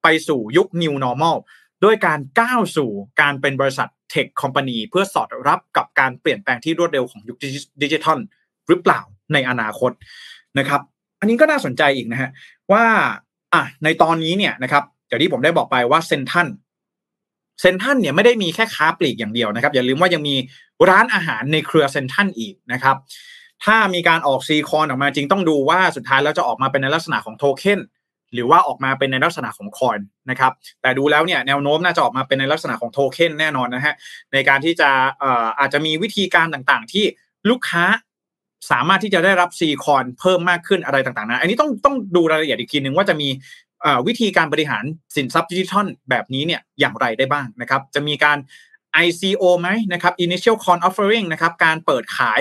[0.02, 1.36] ไปสู่ยุค New Normal
[1.84, 7.36] ด้วยการก้าวสู่การเป็นบริษัทเทคคอมพานีเพื่อสอดรับกับการเปลี่ยนแปลงที่รวดเร็วของยุค
[7.82, 8.18] ดิจิทัล
[8.68, 9.00] หรือเปล่า
[9.32, 9.90] ในอนาคต
[10.58, 10.80] นะครับ
[11.20, 12.30] อันนี้ก็น่าสนใจอีกนะฮะ
[12.72, 12.84] ว่า
[13.54, 16.48] อะในตอนนี้เนี่ยนะครับอย่างที่ผมได้บอกไปว่าเซนทัน
[17.60, 20.34] เซนทันเนี่ยไม่ได้มีแค่ค้าปลีกอย่างเดียวนะครับ อย่าลืมว่ายังมี
[20.90, 22.96] ร้านอาหารในเครือเซนทันอีกนะครับ
[23.64, 27.80] ถ้ามีการออกซีคอนออกมาจริงต้องดูว่าสุดท้ายแล้วจะออกมาเป็นในลักษณะของโทเค็น
[28.34, 29.98] หรือว่าออกมาเป็นในลักษณะของคอย
[30.30, 33.94] นะครับแต่ดูแล้วเนี่ยแนวโน้มน่าจะออกมาเป็นในลักษณะของโทเค็นแน่นอนนะฮะ
[34.32, 37.04] ในการที่จะเอ่ออาจจะมีวิธีการต่างๆ ที่
[37.50, 37.84] ลูกค้า
[38.70, 43.28] สามารถที่จะได้รับ C-Coin เพิ่มมากขึ้นอะไรต่างๆนะอันนี้ต้องต้องดูรายละเอียดอีกทีหนึ่งว่าจะมี
[44.06, 44.84] วิธีการบริหาร
[45.16, 48.38] สินทรัพย์ดิจิทัลแบบนี้เนี่ยอย่างไรได้บ้างนะครับ จะมีการ
[49.04, 52.40] ICO ไหมนะครับ Initial Coin Offering นะครับการเปิดขาย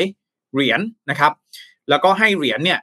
[0.53, 1.31] เหรียญนะครับ
[1.89, 2.79] แล้วก็ให้เหรียญเนี่ย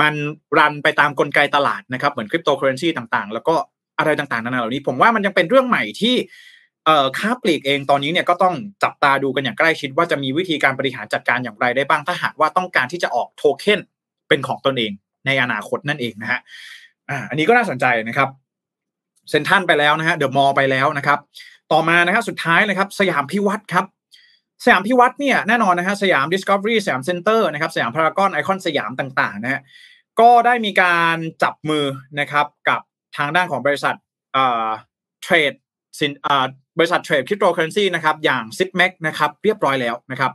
[0.00, 0.14] มัน
[0.58, 3.54] รันไปตามกลไกตลาดนะครับ เหมือนคริปโตเคอเรนซีต่างๆ แล้วก็
[3.98, 6.14] อะไรต่างๆนานาเหล่านี้ ผมว่ามันยังเป็นเรื่องใหม่ที่
[6.84, 13.80] เอ่อค้าปลีกเองตอนนี้เนี่ยก็ต้องจับตาดูกันอย่างใกล้ชิดว่าจะมีวิธีการบริหารจัดการอย่างไรได้บ้างถ้าหากว่าต้องการที่จะออกโทเค็น
[14.28, 14.92] เป็นของตนเอง
[15.26, 16.40] ในอนาคตนั่นเองนะฮะ
[17.30, 18.28] อันนี้ก็น่าสนใจนะครับ
[19.30, 21.18] เซ็นทรัลไปแล้วนะฮะเดอะมอลล์ไปแล้วนะครับ
[21.72, 23.84] ต่อมานะครับสุดท้ายนะครับ สยามพิวรรธน์ครับ
[24.62, 29.60] สยามพิวรรธน์เนี่ยแน่นอนนะฮะสยามดิสคัฟเวอรี่สยามเซ็นเตอร์นะครับสยามพารากอนไอคอนสยามต่างๆนะฮะ
[30.20, 31.84] ก็ได้มีการจับมือ
[32.20, 32.80] นะครับกับ
[33.16, 33.94] ทางด้านของบริษัท
[35.22, 35.52] เทรด
[36.00, 36.12] สิน
[36.78, 40.32] บริษัทเทรดคริปโตเคอเรนซีนะครับอย่าง Zipmex นะครับเรียบร้อยแล้วนะครับ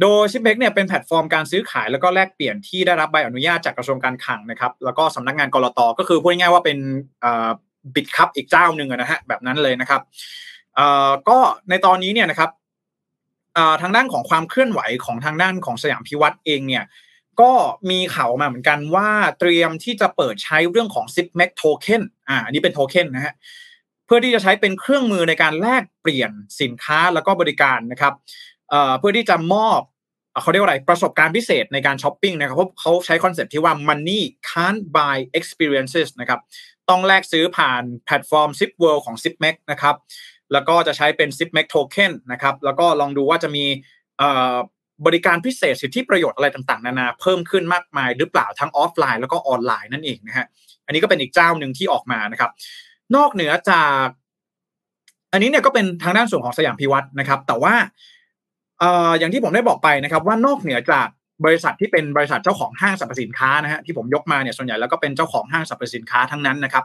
[0.00, 6.78] โดย Zipmex เนี่ยเป็นแพลตฟอร์มการซื้อขายแล้วก็แลกเปลี่ยนที่ได้รับใบอนุญาตจากกระทรวงการคลังนะครับแล้วก็สำนักงานก.ล.ต.ก็คือพูดง่ายๆว่าเป็น
[7.94, 10.00] Bitkub อีกเจ้าหนึ่งนะฮะแบบนั้นเลยนะครับ
[10.76, 11.38] เอ่อก็
[11.70, 12.50] ในตอนนี้เนี่ยนะครับ
[13.82, 16.84] ทางด้านของความเคลื่อนไหวของทางด้านของสยามพิวรรธน์เองเนี่ย
[17.40, 17.52] ก็
[17.90, 19.08] มีข่าวมาเหมือนกันว่า
[19.40, 23.34] เตรียมที่จะเปิดใช้เรื่องของ Zipmex Token อ่าอันนี้เป็นโทเค็นนะฮะ
[24.06, 28.14] เพื่อที่จะใช้เป็นเครื่องมือในการแลกเปลี่ยนสินค้าแล้วก็บริการนะครับ
[28.70, 29.80] เอ่อเพื่อที่จะมอบ
[30.42, 36.40] เขาเรียกว่าอะไรประสบการณ์พิเศษในการช้อปปิ้งนะครับเพราะเขาใช้คอนเซ็ปต์ที่ว่า money can't buy experiences นะครับ
[36.88, 39.94] ต้องแลกซื้อผ่านแพลตฟอร์ม Zip World ของ Zipmex นะครับ
[40.52, 43.64] แล้วก็จะใช้เป็น Zipmex Token นะครับแล้วก็ลองดูว่าจะมี
[45.06, 50.46] บริการพิเศษสิทธิประโยชน์อะไรต่างๆ นานาเพิ่มขึ้นมากมายหรือเปล่าทั้งออฟไลน์แล้วก็ออนไลน์นั่นเองนะฮะ
[50.86, 52.50] อันนี้ก็เป็นอีกเจ้าหนึ่งที่ออกมานะครับ
[53.16, 54.06] นอกเหนือจาก
[55.32, 57.74] อันนี้เนี่ยก็เป็นทางด้านส่วนของสยามพิวรรธน์นะครับ แต่ว่า
[59.18, 61.08] อย่างที่ผมได้บอกไปนะครับ ว่านอกเหนือจาก
[61.44, 66.84] บริษัทที่เป็นบริษัทเจ้าของห้างสรรพสินค้านะฮะที่ผมยกมาเนี่ยส่วนใหญ่แล้วก็เป็นเจ้าของห้างสรรพสินค้าทั้งนั้นนะครับ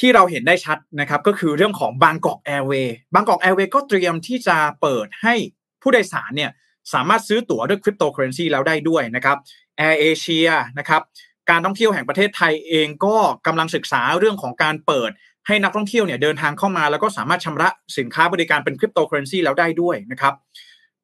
[0.00, 5.34] ที่เราเห็นได้ชัดนะครับก็คือเรื่องของบางกอกแอร์เวย์สบางกอกแอร์เวย์สก็เตรียมที่จะเปิดให้
[5.82, 6.50] ผู้โดยสารเนี่ย
[6.92, 9.36] สามารถซื้อตั๋วด้วยคริปโตเคอเรนซีแล้วได้ด้วยนะครับ
[9.78, 11.02] แอร์เอเชียนะครับ
[11.50, 15.10] การท่องเที่ยวแห่งประเทศไทยเองก็กำลังศึกษาเรื่องของการเปิด
[15.46, 20.34] ให้นักท่องเที่ยวเนี่ยเดินทางเข้ามา แล้วก็สามารถชำระสินค้าบริการเป็นคริปโตเคอเรนซีแล้วได้ด้วยนะครับ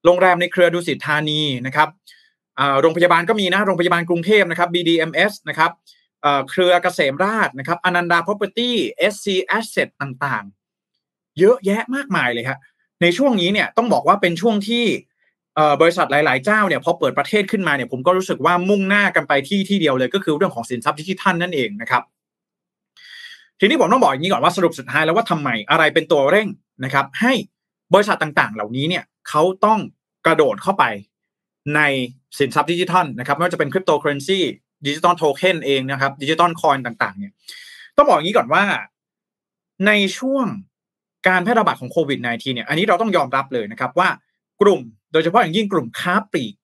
[0.04, 1.88] โรงแรมในเครือดุสิตธานีนะครับ
[2.80, 5.70] โรงพยาบาลก็มีนะโรงพยาบาลกรุงเทพนะครับ BDMS นะครับ
[6.50, 8.70] เครือเกษมราษฎร์นะครับอนันดา Property
[9.12, 9.26] SC
[9.58, 12.58] Asset ต่างๆ เยอะแยะมากมายเลยครับ
[13.02, 14.84] ในช่วงนี้เนี่ยต้องบอกว่าเป็นช่วงที่
[15.80, 22.02] บริษัทหลาย ๆ เจ้าเนี่ยพอเปิดประเทศขึ้นมาเนี่ยผมก็รู้สึกว่ามุ่งหน้ากันไปที่ที่เดียวเลยก็คือเรื่องของสินทรัพย์ดิจิทัลนั่นเองนะครับ
[23.60, 26.48] ทีนี้ผมต้องบอกอย่างนี้ก่อนว่าสรุปสุดท้ายแล้วว่าทำไมอะไรเป็นตัวเร่ง
[26.84, 27.32] นะครับ ให้
[27.94, 29.78] บริษัทต่างๆ เหล่านี้เนี่ยเขาต้อง
[30.26, 30.84] กระโดดเข้าไป
[31.76, 31.80] ใน
[32.38, 34.40] สินทรัพย์ดิจิทัลนะครับไม่ว่าจะเป็นคริปโตเคอเรนซี
[34.86, 37.32] digital token เองนะครับ digital coin ต่างๆ เนี่ย
[37.96, 38.62] ต้องบอกอย่างนี้ก่อนว่า
[39.86, 40.46] ในช่วง
[41.28, 44.08] การแพร่ระบาดของโควิด -19 เนี่ย อันนี้เราต้องยอมรับเลยนะครับว่า
[44.60, 44.80] กลุ่ม
[45.12, 46.54] โดยเฉพาะอย่างยิ่งกลุ่มค้าปลีก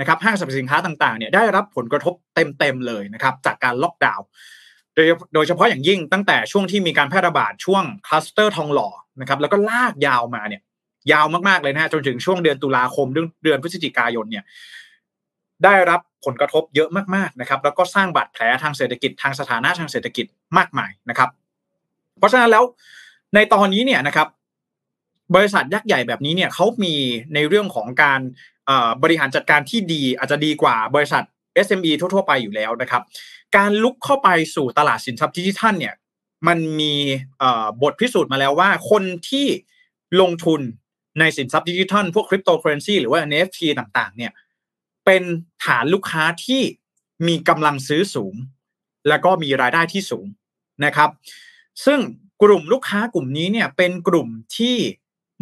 [0.00, 4.26] นะครับห้างสรรพสินค้าต่างๆเนี่ยได้รับผลกระทบเต็มๆเลยนะครับจากการล็อกดาวน์
[5.34, 8.88] โดยเฉพาะอย่างยิ่งตั้งแต่ช่วงที่มีการแพร่ระบาดช่วงคลัสเตอร์ทองหล่อ
[9.20, 10.62] นะครับแล้วก็ลากยาวมาเนี่ย
[11.12, 13.06] ยาวมากๆเลยนะฮะจนถึงช่วงเดือนตุลาคม
[13.44, 14.44] เดือนพฤศจิกายนเนี่ย
[15.64, 20.26] ได้รับผลกระทบเยอะมากๆนะครับแล้วก็สร้างบาดแผลทางเศรษฐกิจทางสถานะทางเศรษฐกิจ
[20.58, 21.30] มากมายนะครับ
[22.18, 22.64] เพราะฉะนั้นแล้ว
[23.34, 24.28] ในตอนนี้เนี่ยนะครับ
[25.34, 26.94] บริษัทยักษ์ใหญ่แบบนี้เนี่ยเขามี
[27.34, 28.20] ในเรื่องของการ
[29.02, 31.22] บริหารจัดการที่ดีอาจจะดีกว่าบริษัท
[31.66, 33.02] SME ทั่ว ๆ ไปอยู่แล้วนะครับ
[33.56, 35.94] การลุกเข้าไปสู่ตลาดสินทรัพย์ดิจิทัลเนี่ย
[36.46, 36.94] มันมี
[37.82, 39.46] บทพิสูจน์มาแล้วว่าคนที่
[40.20, 40.60] ลงทุน
[41.20, 44.32] ในสินทรัพย์ดิจิทัล พวกคริปโตเคอเรนซีหรือว่า NFT ต่างๆเนี่ย
[45.08, 45.26] เป็น
[45.64, 46.62] ฐานลูกค้าที่
[47.28, 48.34] มีกำลังซื้อสูง
[49.08, 50.26] แล้วก็มีรายได้ที่สูง
[50.84, 51.10] นะครับ
[51.84, 52.00] ซึ่ง
[52.42, 54.76] กลุ่มลูกค้ากลุ่มนี้เนี่ยเป็นกลุ่มที่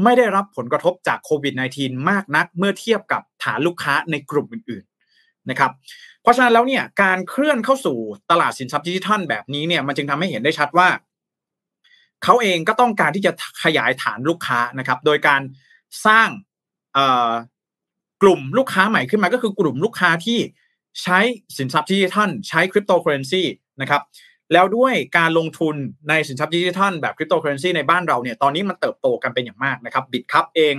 [0.02, 5.70] ไม่ได้รับผลกระทบจากโควิด -19 มากนักเมื่อเทียบกับฐานลูกค้าในกลุ่มอื่นๆนะครับ
[6.22, 7.98] เพราะฉะนั้นแล้วเนี่ยการเคลื่อนเข้าสู่
[8.30, 10.88] ตลาดสินทรัพย์ดิจิทัลแบบนี้เนี่ยมันจึงทำให้เห็นได้ชัดว่า
[12.24, 15.40] เขาเองก็ต้องการที่จะขยายฐานลูกค้านะครับ โดยการ
[16.06, 16.28] สร้าง
[18.22, 20.38] กลุ่มลูกค้าใหม่ขึ้นมาก็คือกลุ่มลูกค้าที่
[21.02, 21.18] ใช้
[21.58, 23.42] สินทรัพย์ดิจิทัลใช้คริปโตเคอเรนซี
[23.80, 24.02] นะครับ
[24.52, 25.74] แล้วด้วยการลงทุน
[26.08, 30.74] ในสินทรัพย์ดิจิทัลแบบคริปโตเคอเรนซีในบ้านเราเนี่ยตอนนี้มันเติบโตกันเป็นอย่างมากนะครับ Bitkub เอง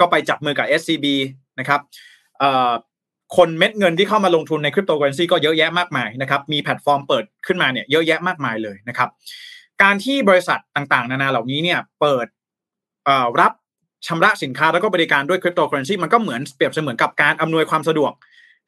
[0.00, 1.06] ก็ไปจับมือกับ SCB
[1.58, 1.80] นะครับ
[3.36, 9.08] คนเม็ดเงินที่เข้ามาลงทุนในคริปโตเคอเรนซีก็เยอะแยะมากมายนะครับมีแพลตฟอร์มเปิดขึ้นมาเนี่ยเยอะแยะมากมายเลยนะครับ
[9.82, 12.26] การที่บริษัทต่างๆ นานาเหล่านี้เนี่ยเปิด
[13.40, 13.52] รับ
[14.06, 18.12] ชำระสินค้าแล้วก็บริการด้วยคริปโตเคอเรนซีมันก็เหมือนเปรียบเสมือนกับการอำนวยความสะดวก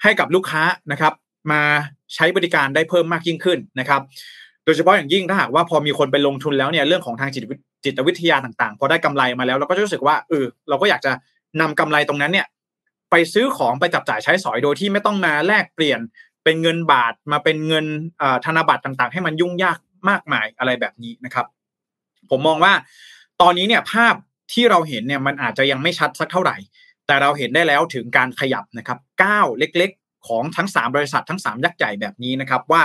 [0.02, 1.12] ให้กับลูกค้านะครับ
[1.52, 1.62] มา
[2.14, 4.00] ใช้บริการได้เพิ่มมากยิ่งขึ้นนะครับ
[4.64, 7.44] โดยเฉพาะอย่างยิ่งถ้าหากว่าพอมีคนไปลงทุนแล้วเนี่ยเรื่องของทางจิต
[7.84, 11.12] จิตวิทยาต่างๆ พอได้กำไรมาแล้วเราก็จะรู้สึกว่าเออเราก็อยากจะ
[11.60, 12.46] นำกำไรตรงนั้นเนี่ย
[13.10, 16.00] ไปซื้อของไปจับจ่ายใช้สอยโดยที่ไม่ต้องมาแลกเปลี่ยน
[16.44, 17.86] เป็นเงินบาทมาเป็นเงิน
[18.44, 21.46] ธนบัตรต่างๆ ให้มันยุ่งยากมากมายอะไรแบบนี้นะครับ
[22.30, 22.72] ผมมองว่า
[23.42, 24.14] ตอนนี้เนี่ยภาพ
[24.52, 26.56] ที่เราเห็นเนี่ยมันอาจจะยังไม่ชัดสักเท่าไหร่
[27.06, 32.82] แต่เราเห็นได้แล้วถึงการขยับนะครับก้าวเล็กๆ ของทั้ง 3 บริษัททั้ง 3 ยักษ์ใหญ่แบบนี้นะครับว่า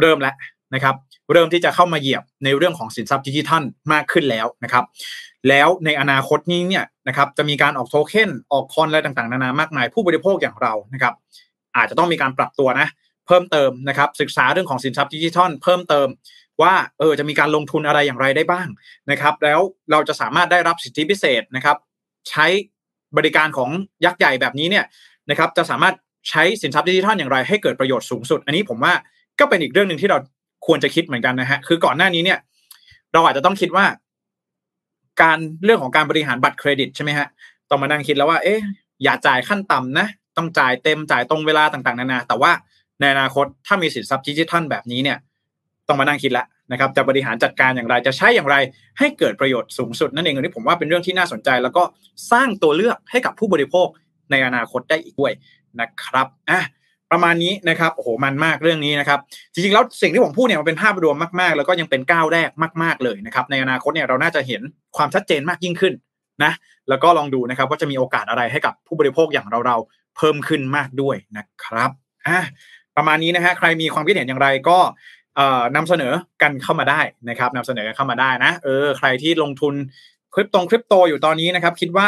[0.00, 0.34] เริ่มแล้ว
[0.74, 0.94] นะครับ
[1.32, 3.62] เริ่มที่จะเข้ามาเหยียบในเรื่องของสินทรัพย์ดิจิทัล
[3.92, 4.84] มากขึ้นแล้วนะครับ
[5.48, 11.14] แล้วในอนาคตนี้เนี่ยนะครับจะมีการออกโทเค็นออกคอนอะไรต่างๆ นานามากมาย ผู้บริโภคอย่างเรานะครับ
[11.76, 12.88] อาจจะต้องมีการปรับตัวนะ
[13.26, 16.08] เพิ่มเติมนะครับศึกษาเรื่องของสินทรัพย์ดิจิทัลเพิ่มเติม
[16.62, 18.68] ว่าเออจะมีการลงทุนอะไรอย่างไรได้บ้าง
[19.10, 21.76] นะครับ แล้วเราจะสามารถได้รับสิทธิพิเศษนะครับ
[22.28, 22.46] ใช้
[23.16, 23.70] บริการของ
[24.04, 24.84] ยักษ์ใหญ่แบบนี้เนี่ย
[25.30, 25.94] นะครับ จะสามารถ
[26.30, 28.92] ใช้สินทรัพย์ดิจิทัลอย่างไรให้เกิดประโยชน์สูงสุด อันนี้ผมว่า
[29.40, 30.18] ก็เป็นอีกเรื่องหนึ่งที่เรา
[30.66, 32.38] ควรจะคิดเหมือนกันนะฮะคือก่อนหน้านี้เนี่ย
[33.12, 33.84] เราอาจจะต้องคิดว่า
[35.22, 37.26] การเรื่องของการบริหารบัตรเครดิตใช่ไหมฮะ
[37.70, 38.60] ต้องมานั่งคิดแล้วว่า เอ๊ะ
[39.02, 42.52] อย่าจ่ายขั้นต่ำนะต้องจ่ายเต็มจ่ายตรงเวลาต่างๆนานาแต่ว่า
[43.00, 45.18] ในอนาคตถ้ามีสินทรัพย์ดิจิทัลแบบนี้เนี่ย
[45.88, 48.56] ต้องมานั่งคิดแล้วนะครับจะบริหารจัดการอย่างไรจะใช้อย่างไร
[48.98, 51.82] ให้เกิดประโยชน์สูงสุดนั่นเองอันนี้ผมว่าเป็นเรื่องที่น่าสนใจ แล้วก็
[52.32, 53.86] สร้างตัวเลือกให้กับผู้บริโภค
[54.30, 55.32] ในอนาคตได้อีกด้วย
[55.80, 56.62] นะครับอะ
[57.10, 59.18] ประมาณนี้นะครับโอ้โหมันมากเรื่องนี้นะครับ
[59.52, 62.48] จริงๆแล้วสิ่งที่ผมพูดเนี่ยมันเป็นภาพรวมมากๆ แล้วก็ยังเป็นก้าวแรก
[62.82, 64.62] มาก ๆเลยนะครับในอนาคตเนี่ยเราน่าจะเห็น
[64.96, 65.94] ความชัดเจนมากยิ่งขึ้น
[66.44, 66.52] นะ
[66.88, 71.90] แล้วก็ลองดูนะครับว่าจะมีโอกาสอะไรให้กับผู้บริโภคอย่างเราๆเพิ่มขึ้นมากด้วยนะครับ
[72.26, 72.40] อะ
[72.96, 74.78] ประมาณนี้นะฮะใครมีความคิดเห็นอย่างไรก็
[75.76, 79.74] นำเสนอกันเข้ามาได้นะครับนำเสนอกันเข้ามาได้นะเออใครที่ลงทุน
[80.34, 82.06] คริปตงคริปโตอยู่ตอนนี้นะครับ คิดว่า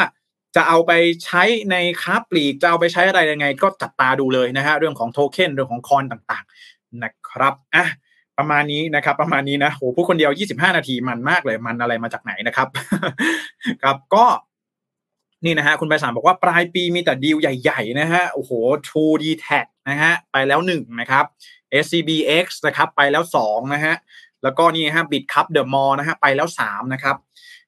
[0.57, 0.93] จะเอาไป
[1.25, 7.87] ใช้ในค้าปลีกจะเอาไปใช้อะไรยังไง ก็จับตาดูเลยนะฮะเรื่องของโทเค็นเรื่องของคอนต่างๆนะครับอะ
[8.39, 12.69] ประมาณนี้นะครับ ประมาณนี้นะโหพูดคนเดียว 25 นาทีมันมากเลยมันอะไรมาจากไหนนะครับ
[13.83, 14.25] ครับก็
[15.45, 18.51] นี่นะฮะคุณไปสามบอกว่าปลายปีมีแต่ดีลใหญ่ๆนะฮะโอ้โห
[18.87, 21.25] True d t a c นะฮะไปแล้วหนึ่งนะครับ
[21.85, 23.95] SCBX นะครับไปแล้วสองนะฮะ
[24.43, 27.17] แล้วก็นี่ฮะบิดคัพเดอะมอลนะฮะไปแล้วสามนะครับ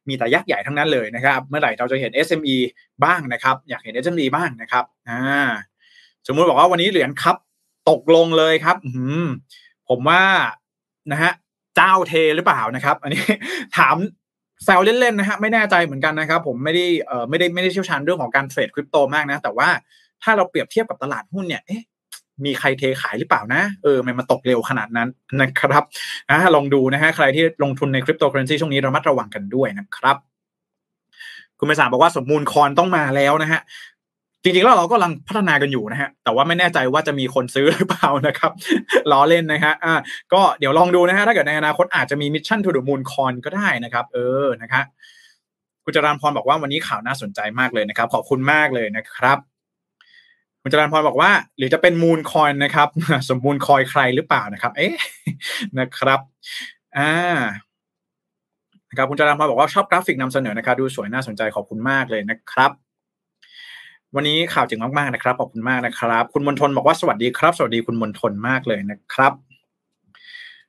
[0.08, 2.56] มีแต่ยักษ์ใหญ่ทั้งนั้นเลยนะครับเมื่อไหร่เราจะเห็น SME
[3.04, 5.20] บ้างนะครับ อยากเห็น SME บ้างนะครับอ่า
[6.26, 7.36] สมมุติบอกว่าวันนี้เหรียญคัพ
[7.90, 8.90] ตกลงเลยครับอื
[9.24, 9.26] ม
[9.88, 10.22] ผมว่า
[11.12, 11.32] นะฮะ
[11.76, 13.22] เจ้าเทหรือเปล่านะครับ อันนี้
[13.76, 13.96] ถาม
[14.64, 19.68] แซวเล่นๆนะฮะไม่แน่ใจเหมือนกันนะครับ ผมไม่ได้เอ่อไม่ได้ไม่ได้เชี่ยวชาญเรื่องของการเทรดคริปโตมากนะ แต่ว่า
[20.22, 21.82] ถ้าเราเปรียบเทียบกับตลาดหุ้นเนี่ยเอ๊ะ
[22.44, 25.08] มีใครเทขายหรือเปล่านะเออมันมาตกเร็วขนาดนั้น
[25.40, 25.84] นะครับ
[26.30, 30.16] นะลองดูนะฮะใครที่ลงทุนในคริปโตเคอเรนซีช่วงนี้ระมัดระวังกันด้วยนะครับ
[31.58, 33.60] คุณไปสามบอกว่าสมมูลคอนต้องมาแล้วนะฮะ
[34.42, 38.52] จริงๆแล้วเราก็กำลังพัฒนากันอยู่นะฮะ แต่ว่าไม่แน่ใจว่าจะมีคนซื้อหรือเปล่านะครับ
[39.12, 39.94] ล้อเล่นนะฮะอ่า
[40.32, 44.84] ก็เดี๋ยวลองดูนะฮะ ถ้าเกิดในอนาคตอาจจะมีมิชชั่นทูดูมูลคอนก็ได้นะครับ เออนะครับ
[45.84, 49.38] คุณจรานพรบอกว่าวันนี้ข่าวน่าสนใจมากเลยนะครับ ขอบคุณมากเลยนะครับ
[50.62, 52.88] คุณจรันพรบอกว่า หรือจะเป็นมูลคอยนะครับ
[53.28, 54.94] สมมูลคอยใครหรือเปล่านะครับ เอ๊ะ
[55.78, 56.20] นะครับ
[56.98, 57.12] อ่า
[58.90, 62.70] นะครับคุณจรันพรบอกว่าชอบกราฟิกนำเสนอนะครับ ดูสวยน่าสนใจขอบคุณมากเลยนะครับ
[64.16, 69.32] วันนี้ข่าวจริงมากๆนะครับขอบคุณมากนะครับ คุณมนทนบอกว่าสวัสดีครับ สวัสดีคุณมนทนมากเลยนะครับ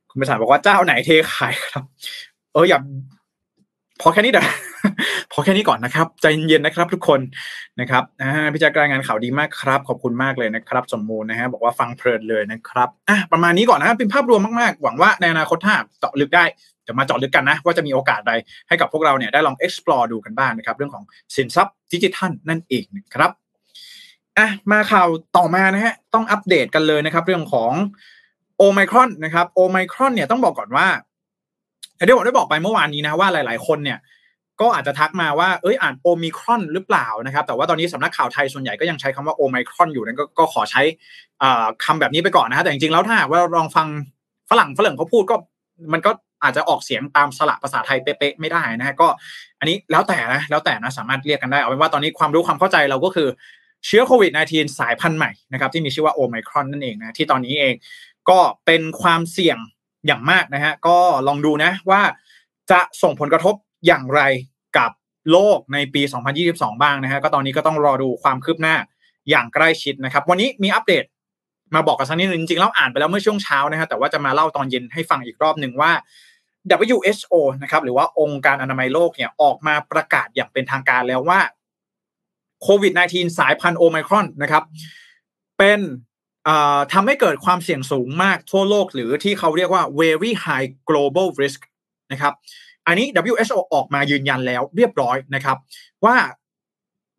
[0.10, 1.84] คุณประสานบอกว่าเจ้าไหนเทขายครับ
[2.54, 2.80] เอออย่า
[4.02, 4.46] พอแค่นี้เด้อ
[5.32, 7.20] พอแค่นี้ก่อนนะครับ ใจเย็นๆนะครับ ทุกคน
[7.80, 16.46] นะครับอ่าพิจารณางานข่าวดีมากครับ ขอบคุณมากเลยนะครับสมมูลนะฮะบอกว่าฟังเพลินเลยนะครับอะประมาณนี้ก่อนนะเป็นภาพรวมมากๆ หวังว่าในอนาคตถ้าเจาะลึกได้
[16.88, 18.34] จะมาเจาะลึกกันนะ ว่าจะมีโอกาสใด
[18.67, 21.04] ให้กับพวกเราเนี่ยได้ลอง explore ดูกันบ้างนะครับ เรื่องของ
[21.36, 23.32] สินทรัพย์ดิจิทัลนั่นเองนะครับ
[24.38, 27.72] อะมาข่าวต่อมานะฮะต้องอัปเดตกันเลยนะครับ เรื่องของ
[28.58, 30.88] โอไมครอนนะครับโอไมครอนเนี่ยต้องบอกก่อนว่า
[32.04, 34.00] เดี๋ยวผมได้บอกไปเมื่อวานนี้นะว่าหลาย ๆ คนเนี่ย
[34.62, 40.82] ก็อาจจะทักมาว่าเอ้ยอ่านโอมิครอนหรือเปล่านะครับ แต่ว่าตอนนี้สำนักข่าวไทยส่วนใหญ่ก็ยังใช้คำว่าโอไมครอนอยู่นั้นก็ขอใช้
[41.84, 43.88] คำแบบนี้ไปก่อนนะฮะแต่จริงๆแล้วถ้าว่าลองฟัง
[44.50, 45.36] ฝรั่งฝรั่งเขาพูดก็
[45.93, 46.12] มันก็
[46.43, 49.08] อาจจะออกเสียงตามสระภาษาไทยเป๊ะๆไม่ได้นะฮะก็
[49.60, 53.28] อันนี้แล้วแต่นะแล้วแต่นะสามารถเรียกกันได้เอาเป็นว่าตอนนี้ความรู้ความเข้าใจเราก็คือ
[53.86, 57.74] เชื้อโควิด -19 สายพันธุ์ใหม่นะครับที่มีชื่อว่าโอไมครอนนั่นเองนะที่ตอนนี้เอง
[58.30, 59.58] ก็เป็นความเสี่ยง
[60.08, 60.97] อย่างมากนะฮะก็
[61.28, 62.02] ลองดูนะว่า
[62.71, 63.56] จะส่งผลกระทบ
[63.88, 64.21] อย่างไร
[64.78, 64.92] กับ
[65.32, 66.02] โลกในปี
[66.42, 68.76] 2022 บ้างนะฮะก็ตอนนี้ก็ต้องรอดูความคืบหน้า
[69.30, 71.04] อย่างใกล้ชิดนะครับ วันนี้มีอัปเดต
[71.76, 75.92] มาบอกกันสักนิดนึงจริงๆแล้วอ่านไปแล้วเมื่อช่วงเช้านะฮะแต่ว่าจะมาเล่าตอนเย็นให้ฟังอีกรอบหนึ่งว่า
[76.90, 81.40] WHO นะครับหรือว่าองค์การอนามัยโลกเนี่ยออกมาประกาศอย่างเป็นทางการแล้วว่า
[82.62, 84.64] โควิด -19 สายพันธุ์โอไมครอนนะครับ
[85.58, 85.80] เป็น
[86.94, 91.62] ทำให้เกิดความเสี่ยงสูงมากทั่วโลก หรือที่เขาเรียกว่า very high global risk
[92.12, 92.34] นะครับ
[92.88, 95.58] อันนี้ WHO ออกมายืนยันแล้วเรียบร้อยนะครับ
[96.06, 96.15] ว่า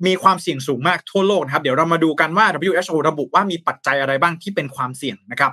[0.06, 5.52] มีความเสี่ยงสูงมากทั่วโลกนะครับเดี๋ยวเรามาดูกันว่า WHO ระบุว่ามีปัจจัยอะไรบ้างที่เป็นความเสี่ยงนะครับ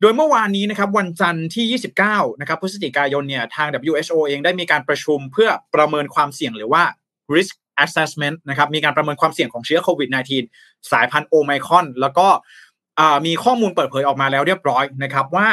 [0.00, 6.82] โดยเมื่อวานนี้นะครับวันจันทร์ที่ 29 นะครับพฤศจิกายนเนี่ยทาง WHO เองได้มีการประชุมเพื่อประเมินความเสี่ยงหรือว่า
[7.34, 7.54] risk
[7.84, 10.08] assessment นะครับมีการประเมินความเสี่ยงของเชื้อโควิด
[10.50, 12.26] -19 สายพันธุ์โอไมครอน แล้วก็
[13.26, 15.48] มีข้อมูลเปิดเผยออกมาแล้วเรียบร้อยนะครับว่า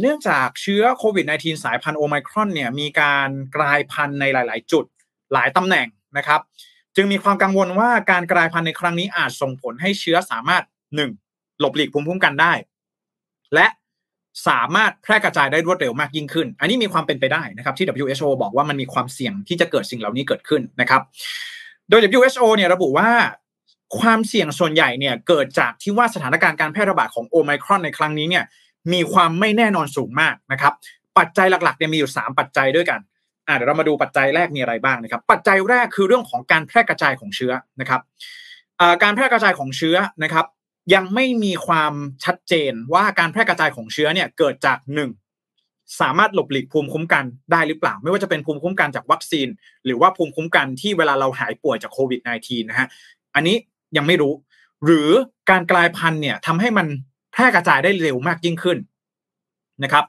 [0.00, 4.84] เนื่องจากเชื้อโควิด -19 สายพันธุ์โอไมครอนเนี่ยมีการกลายพันธุ์ในหลาย ๆ จุด
[5.32, 5.86] หลายตำแหน่ง
[6.16, 6.40] นะครับ
[6.96, 10.64] จึงมีความกังวลว่าการกลายพันธุ์ในครั้งนี้อาจส่งผลให้เชื้อสามารถ
[10.96, 11.10] หนึ่ง
[11.60, 12.52] หลบหลีกภูมิคุ้มกันได้
[13.54, 13.66] และ
[14.48, 21.02] สามารถแพร่กระจายได้รวดเร็วมากยิ่งขึ้น อันนี้มีความเป็นไปได้นะครับที่ WHO บอกว่ามันมีความเสี่ยงที่จะเกิดสิ่งเหล่านี้เกิดขึ้นนะครับ
[21.88, 23.10] โดย WHO เนี่ยระบุว่า
[23.98, 28.44] ความเสี่ยงส่วนใหญ่เนี่ยเกิดจากที่ว่าสถานการณ์การแพร่ระบาดของโอไมครอนในครั้งนี้เนี่ย
[28.92, 30.72] มีความไม่แน่นอนสูงมากนะครับ
[31.18, 33.00] ปัจจัยหลักๆเนี่ยมีอยู่ 3 ปัจจัยด้วยกัน
[33.46, 38.00] อ่าเดี๋ยวเรามาดูปัจจัยแรกมีอะไรบ้างนะครับ ปัจจัยแรกคือเรื่องของการแพร่กระจายของเชื้อนะครับ
[39.02, 40.46] การแพร่กระจายของเชื้อนะครับ
[40.94, 41.92] ยังไม่มีความ
[42.24, 45.10] ชัดเจนว่าการแพร่กระจายของเชื้อเนี่ยเกิดจากหนึ่ง
[46.00, 49.48] สามารถหลบหลีกภูมิคุ้มกันได้หรือเปล่า ไม่ว่าจะเป็นภูมิคุ้มกันจากวัคซีน
[49.84, 52.88] หรือว่าภูมิคุ้มกันที่เวลาเราหายป่วยจากโควิด -19 นะฮะ
[53.34, 53.56] อันนี้
[53.96, 54.32] ยังไม่รู้
[54.84, 55.10] หรือ
[55.50, 56.86] การกลายพันธุ์เนี่ยทำให้มัน
[57.34, 58.78] แพร่กระจายได้เร็วมากยิ่งขึ้น
[59.84, 60.04] นะครับ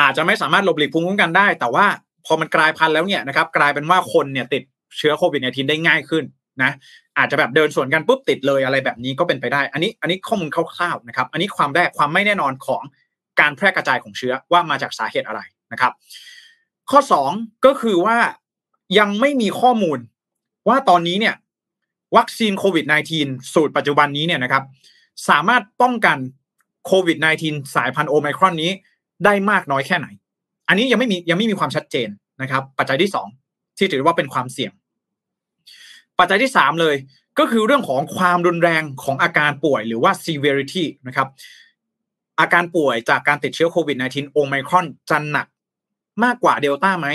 [0.00, 1.86] อาจจะไม่สามารถหลบหลีกภูมิคุ้มกันได้ แต่ว่า
[2.26, 4.62] พอมันกลายพันธุ์แล้วเนี่ยนะครับ กลายเป็นว่าคนเนี่ยติด
[4.96, 6.24] เชื้อโควิด -19 ได้ง่ายขึ้น
[6.62, 6.72] นะ
[7.18, 12.82] อาจจะแบบเดินสวนกันปุ๊บติดเลยอะไรแบบนี้ก็เป็นไปได้ อันนี้อันนี้ข้อมูลคร่าวๆนะครับ อันนี้ความแรกความไม่แน่นอนของ
[13.40, 15.40] การแพร่กระจายของเชื้อว่ามาจากสาเหตุอะไร
[15.72, 15.92] นะครับ
[16.90, 17.00] ข้อ
[17.32, 18.16] 2 ก็คือว่า
[18.98, 19.98] ยังไม่มีข้อมูล
[20.68, 21.34] ว่าตอนนี้เนี่ย
[22.16, 22.84] วัคซีนโควิด
[23.18, 24.64] -19 สูตรปัจจุบันนี้เนี่ยนะครับ
[25.28, 26.18] สามารถป้องกัน
[26.86, 28.70] โควิด -19 สายพันธุ์โอไมครอนนี้
[29.24, 30.08] ได้มากน้อยแค่ไหน
[30.68, 32.08] อันนี้ยังไม่มียังไม่มีความชัดเจน
[32.42, 33.10] นะครับ ปัจจัยที่
[33.44, 34.72] 2 ที่ถือว่าเป็นความเสี่ยง
[36.18, 36.96] ปัจจัยที่ 3 เลย
[37.38, 41.28] ก็คือเรื่องของความรุนแรงของอาการป่วยหรือว่า severity นะครับ
[42.40, 45.46] อาการป่วยจากการติดเชื้อโควิด -19 โอไมครอนจะหนัก
[46.24, 47.08] มากกว่าเดลต้าไหม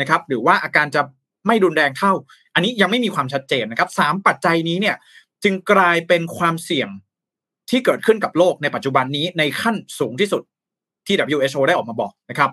[0.00, 1.02] นะครับ หรือว่าอาการจะ
[1.46, 2.12] ไม่รุนแรงเท่า
[2.54, 4.96] อันนี้ยังไม่มีความชัดเจนนะครับสามปัจจัยนี้เนี่ย
[5.44, 6.88] จึงกลายเป็นความเสี่ยง
[7.70, 10.42] ที่เกิดขึ้นกับโลกในปัจจุบันนี้ในขั้นสูงที่สุด
[11.06, 12.50] ที่ WHO ได้ออกมาบอกนะครับ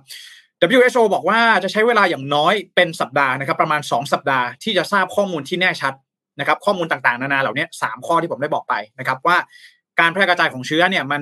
[0.78, 5.94] WHO บอกว่าจะใช้เวลาอย่างน้อยเป็นสัปดาห์นะครับ ประมาณ 2 สัปดาห์ที่จะทราบข้อมูลที่แน่ชัด
[6.40, 9.38] นะครับ ข้อมูลต่างๆ นานาเหล่านี้สามข้อที่ผมได้บอกไปนะครับ ว่า
[10.00, 11.22] การแพร่กระจายของเชื้อเนี่ยมัน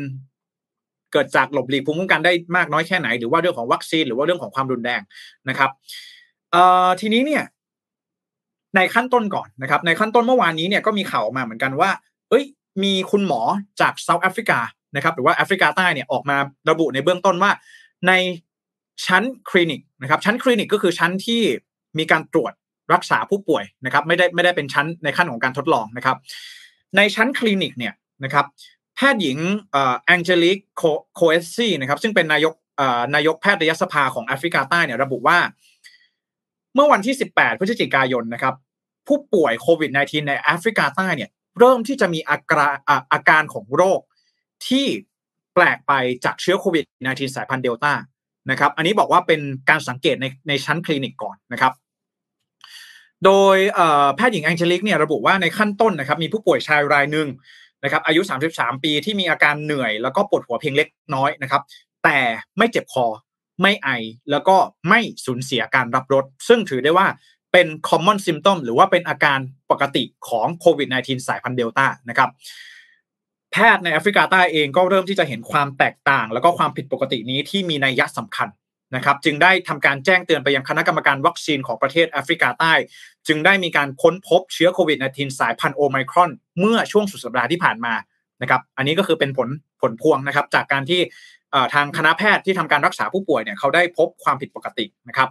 [1.13, 5.01] เกิดจากหลบหลีกภูมิคุ้มกันได้มากน้อยแค่ไหน หรือว่าเรื่องของวัคซีนหรือว่าเรื่องของความรุนแรง
[5.49, 5.69] นะครับ
[6.51, 7.43] เอ่อทีนี้เนี่ย
[8.75, 11.89] ในขั้นต้นก่อนนะครับ ในขั้นต้นเมื่อวานนี้เนี่ยก็มีข่าวออกมาเหมือนกันว่า
[12.29, 12.45] เอ้ย
[12.83, 13.41] มีคุณหมอ
[13.81, 14.59] จากเซาท์แอฟริกา
[14.95, 16.37] นะครับหรือว่าแอฟริกาใต้เนี่ยออกมา
[16.69, 17.51] ระบุในเบื้องต้นว่า
[18.07, 18.13] ใน
[19.05, 21.41] ชั้นคลินิกนะครับชั้นคลินิกก็คือชั้นที่
[21.97, 22.53] มีการตรวจ
[22.93, 26.17] รักษาผู้ป่วยนะครับไม่ได้ไม่ได้เป็นชั้นในขั้นของการทดลองนะครับ
[26.97, 28.45] ในชั้นคลินิกเนี่ยนะครับ
[28.95, 29.37] แพทย์หญิง
[30.05, 30.57] แองเจลิก
[31.15, 32.53] โคเอตซีนะครับซึ่งเป็นนายก
[33.15, 35.37] นายกแพทยสภาของแอฟริกาใต้เนี่ยระบุว่า
[36.75, 38.55] เมื่อวันที่ 18 พฤศจิกายนนะครับ
[39.07, 42.75] ผู้ป่วยโควิด -19 ในแอฟริกาใต้เนี่ย เริ่มที่จะมีอาการ
[43.11, 44.01] อาการของโรค
[44.67, 44.85] ที่
[45.53, 45.93] แปลกไป
[46.25, 47.93] จากเชื้อโควิด -19 สายพันธุ์เดลต้า
[48.51, 51.73] นะครับ อันนี้บอกว่าเป็นการสังเกตในในชั้นคลินิกก่อนนะครับ
[53.25, 53.57] โดย
[54.15, 57.27] แพทย์หญิงแองเจลิกเนี่ยระบุว่าในขั้นต้นนะครับ มีผู้ป่วยชายรายหนึ่ง
[57.83, 61.61] นะครับ อายุ 33 ปีที่มีอาการเหนื่อย แล้วก็ปวดหัวเพียงเล็กน้อยนะครับ
[62.03, 62.19] แต่
[62.57, 63.05] ไม่เจ็บคอ
[63.61, 63.89] ไม่ไอ
[64.31, 64.55] แล้วก็
[64.89, 67.07] ไม่สูญเสียการรับรสซึ่งถือได้ว่า
[67.51, 69.39] เป็น common symptom หรือว่าเป็นอาการ
[69.71, 72.29] ปกติของโควิด -19 สายพันธุ์เดลต้านะครับ
[73.51, 78.49] แพทย์ในแอฟริกาใต้เองก็เริ่มที่จะเห็นความแตกต่าง แล้วก็ความผิดปกตินี้ที่มีนัยยะสำคัญ
[78.95, 82.73] นะครับ จึงได้ทำการแจ้งเตือนไปยังคณะกรรมการวัคซีนของประเทศแอฟริกาใต้
[83.27, 87.93] จึงได้มีการค้นพบเชื้อโควิด -19 สายพันธุ์โอไมครอนเมื่อช่วงสุดสัปดาห์ที่ผ่านมา
[88.41, 89.49] นะครับอันนี้ก็คือเป็นผล
[89.81, 91.01] ผลพวงนะครับ จากการที่
[91.73, 95.29] ทางคณะแพทย์ที่ทำการรักษาผู้ป่วยเนี่ยเขาได้พบความผิดปกตินะครับ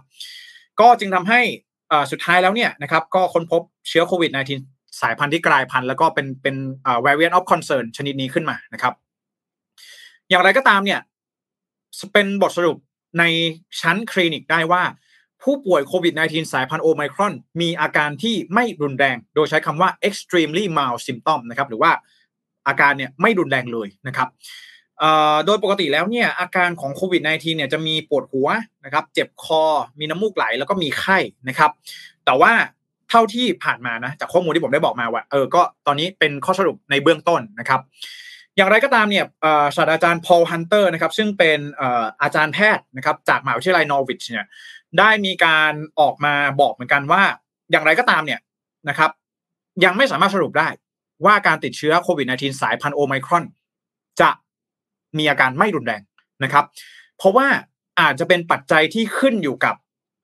[0.79, 1.41] ก็จึงทำให้
[2.11, 6.55] สุดท้ายแล้วเนี่ยนะครับก็ค้นพบเชื้อโควิด -19 สายพันธุ์ที่กลายพันธุ์แล้วก็เป็นเป็น
[7.05, 8.93] variant of concern ชนิดนี้ขึ้นมานะครับ
[10.29, 10.99] อย่างไรก็ตามเนี่ย
[12.13, 12.77] เป็นบทสรุป
[13.19, 13.23] ใน
[13.81, 14.83] ชั้นคลินิกได้ว่า
[15.43, 21.91] ผู้ป่วยโควิด -19 สายพันธุ์โอไมครอน มีอาการที่ไม่รุนแรง โดยใช้คำว่า extremely mild symptom นะครับหรือว่า
[22.67, 24.27] อาการเนี่ยไม่รุนแรงเลยนะครับ
[25.45, 28.47] โดยปกติแล้วเนี่ยอาการของโควิด -19 เนี่ยจะมีปวดหัว
[28.85, 29.63] นะครับเจ็บคอ
[29.99, 31.17] มีน้ำมูกไหลแล้วก็มีไข้
[31.49, 31.71] นะครับ
[32.25, 32.51] แต่ว่า
[33.09, 37.81] เท่าที่ผ่านมานะจากข้อมูลที่ผมได้บอกมาว่าเออก็ตอนนี้เป็นข้อสรุปในเบื้องต้นนะครับ
[38.55, 39.25] อย่างไรก็ตามเนี่ย
[39.75, 41.59] ศาสตราจารย์พอลฮันเตอร์นะครับซึ่งเป็น
[42.21, 44.45] อาจารย์แพทย์นะครับจากมหาวิทยาลัยนอร์วิชเนี่ย
[44.99, 47.23] ได้มีการออกมาบอกเหมือนกันว่า
[47.71, 48.39] อย่างไรก็ตามเนี่ย
[48.89, 49.11] นะครับ
[49.83, 50.67] ยังไม่สามารถสรุปได้
[51.25, 53.45] ว่าการติดเชื้อโควิด -19 สายพันธุ์โอไมครอน
[54.21, 54.29] จะ
[55.17, 56.01] มีอาการไม่รุนแรง
[56.43, 56.65] นะครับ
[57.17, 57.47] เพราะว่า
[58.01, 59.75] อาจจะเป็นปัจจัยที่ขึ้นอยู่กับ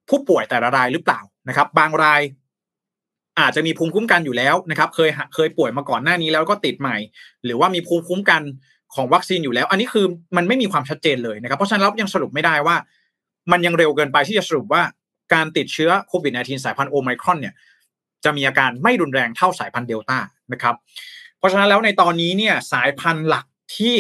[0.10, 1.20] ผู้ป่วยแต่ละรายหรือเปล่า
[1.50, 2.22] นะครับ บางราย
[3.40, 6.98] อาจจะมีภูมิคุ้มกันอยู่แล้วนะครับ เคยเคยป่วยมาก่อนหน้านี้แล้วก็ติดใหม่
[7.46, 8.42] หรือว่ามีภูมิคุ้มกัน
[8.96, 10.06] ของวัคซีนอยู่แล้ว อันนี้คือ
[10.38, 12.76] มันไม่มีความชัดเจนเลยนะครับ เพราะฉะนั้นเรายังสรุปไม่ได้ว่า
[13.52, 14.82] มันยังเร็วเกินไปที่จะสรุปว่า
[15.34, 17.54] การติดเชื้อโควิด -19 สายพันธุ์โอไมครอนเนี่ย
[18.24, 20.18] จะมีอาการไม่รุนแรงเท่าสายพันธุ์เดลต้า
[20.54, 20.76] นะครับ
[21.38, 23.46] เพราะฉะนั้นแล้วในตอนนี้เนี่ยสายพันธุ์หลัก
[23.78, 23.96] ที่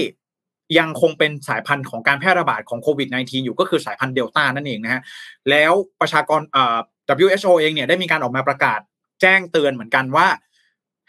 [0.80, 5.02] ยังคงเป็นสายพันธุ์ของการแพร่ระบาดของโควิด -19 อยู่ก็คือสายพันธุ์เดลต้านั่นเองนะฮะ
[5.50, 6.78] แล้วประชากรเอ่อ
[7.26, 8.80] WHO เองเนี่ยได้มีการออกมาประกาศ
[9.22, 10.28] แจ้งเตือนเหมือนกันว่า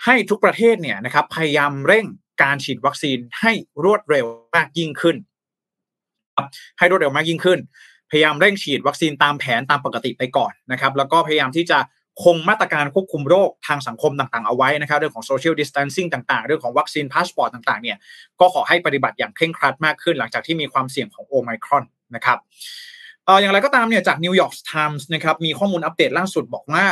[0.05, 2.07] ให้ทุกประเทศเนี่ยนะครับพยายามเร่ง
[2.43, 3.53] การฉีดวัคซีนให้
[3.85, 5.17] รวดเร็วมากยิ่งขึ้น
[6.79, 7.59] ให้รวดเร็วมากยิ่งขึ้น
[8.11, 11.79] พยายามเร่งฉีดวัคซีนตามแผนตามปกติไปก่อนนะครับ แล้วก็พยายามที่จะ
[12.25, 17.99] คงมาตรการควบคุมโรคทางสังคมต่างๆเอาไว้นะครับ เรื่องของ social distancing ต่างๆ เรื่องของวัคซีนพาสปอร์ตต่างๆเนี่ย
[18.41, 22.39] ก็ขอให้ปฏิบัติอย่างเคร่งครัดมากขึ้นหลังจากที่มีความเสี่ยงของโอไมครอนนะครับ
[23.25, 26.85] เอออย่างไรก็ตามเนี่ยจากนิวยอร์กไทมส์นะครับมีข้อมูลอัปเดตล่าสุดบอกว่า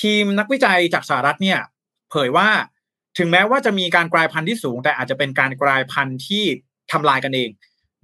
[0.00, 1.58] ทีมนักวิจัยจากสหรัฐเนี่ย
[2.10, 2.48] เผยว่า
[3.18, 6.44] ถึงแม้ว่าจะมีการกลายพันธุ์ที่สูง แต่อาจจะเป็นการกลายพันธุ์ที่
[6.92, 7.50] ทำลายกันเอง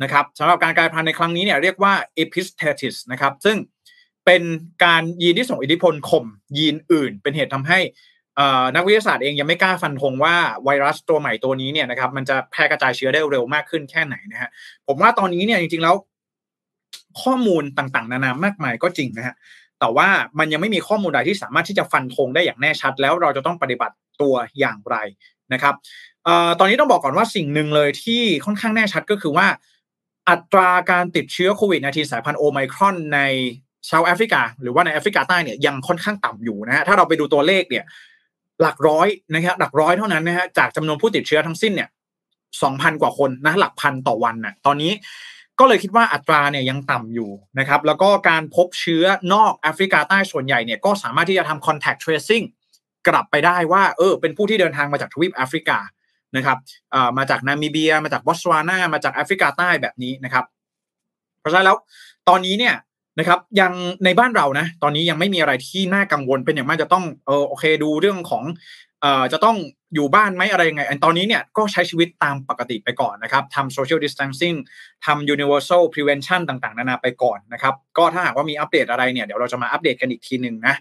[0.03, 1.92] นะครับสำหรับการกลายพันธุ์ในครั้งนี้เนี่ยเรียกว่า
[2.22, 3.57] epistasis นะครับซึ่ง
[4.29, 4.47] เป็น
[4.85, 6.24] การยีนที่ส่งอิทธิพลข่ม
[6.59, 7.79] ยีนอื่น เป็นเหตุทำให้
[8.76, 14.51] นักวิทยาศาสตร์เองยังไม่กล้าฟันธงว่าไวรัสตัวใหม่ตัวนี้เนี่ยนะครับมันจะแพร่กระจายเชื้อได้เร็วมากขึ้นแค่ไหนนะฮะ
[14.87, 15.95] ผมว่าตอนนี้เนี่ยจริงๆแล้ว
[17.22, 19.35] ข้อมูลต่างๆ นานามากมายก็จริงนะฮะ
[19.81, 20.09] แต่ว่า
[20.39, 24.97] มันยังไม่มีข้อมูลใดที่สามารถที่จะฟันธงได้อย่างแน่ชัด แล้วเราจะต้องปฏิบัติตัวอย่างไร
[25.53, 25.74] นะครับ
[26.59, 29.47] ตอนนี้ต้องบอกก่อนว่าสิ่งหนึ่งเลยที่ค่อนข้างแน่ชัดก็คือว่า
[30.29, 33.20] อัตราการติดเชื้อโควิด -19 สายพันธุ์โอไมครอนใน
[33.89, 37.85] ชาวแอฟริกา หรือว่าในแอฟริกาใต้เนี่ยยังค่อนข้างต่ำอยู่นะฮะถ้าเราไปดูตัวเลขเนี่ย
[38.62, 41.89] หลักร้อยนะครับหลักร้อยเท่านั้นนะฮะจากจำนวนผู้ติดเชื้อทั้งสิ้นเนี่ย
[42.62, 44.93] สองพันกว่าคนนะหลักพันต่อวันนะ่ะตอนนี้
[45.59, 49.05] ก็เลยคิดว่าอัตราเนี่ยยังต่ำอยู่นะครับ แล้วก็การพบเชื้อ
[49.35, 52.45] นอกแอฟริกาใต้ส่วนใหญ่เนี่ยก็สามารถที่จะทำ contact tracing
[53.09, 55.79] กลับไปได้ว่าเออเป็นผู้ที่เดินทางมาจากทวีปแอฟริกา
[56.37, 56.59] นะครับ
[57.18, 60.45] มาจากนามิเบีย มาจากบอตสวานามาจากแอฟริกาใต้แบบนี้นะครับ
[61.41, 61.76] เพราะฉะนั้นแล้ว
[62.29, 62.74] ตอนนี้เนี่ย
[63.18, 63.72] นะครับยัง
[64.04, 68.44] ในบ้านเรานะ ตอนนี้ยังไม่มีอะไรที่น่ากังวลเป็นอย่างมากจะต้องเออโอเคดูเรื่องของ
[69.00, 69.56] เอ่อจะต้อง
[69.94, 74.56] อยู่บ้านไหมอะไรยังไงตอนนี้เนี่ยก็ใช้ชีวิตตามปกติไปก่อนนะครับทำ social distancing
[75.06, 80.74] ทำ universal prevention ต่างๆ นานาไปก่อนนะครับ ก็ถ้าหากว่ามีอัปเดตอะไรเนี่ยเดี๋ยวเราจะมาอัปเดตกันอีกทีหนึ่งนะ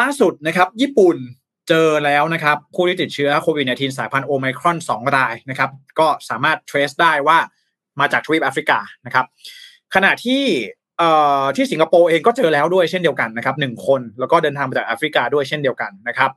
[0.00, 1.16] ล่าสุดนะครับ ญี่ปุ่น
[1.68, 7.38] เจอแล้วนะครับ ผู้ที่ติดเชื้อโควิด -19 สายพันธุ์โอไมครอน 2 รายนะครับ ก็สามารถ trace ได้ว่า
[8.00, 9.26] มาจากทวีปแอฟริกานะครับ
[9.94, 10.42] ขณะที่
[11.56, 16.30] ที่สิงคโปร์เองก็เจอแล้วด้วยเช่นเดียวกันนะครับหนึ่งคนแล้วก็เดินทางมาจากแอฟริกาด้วยเช่นเดียวกันนะครับ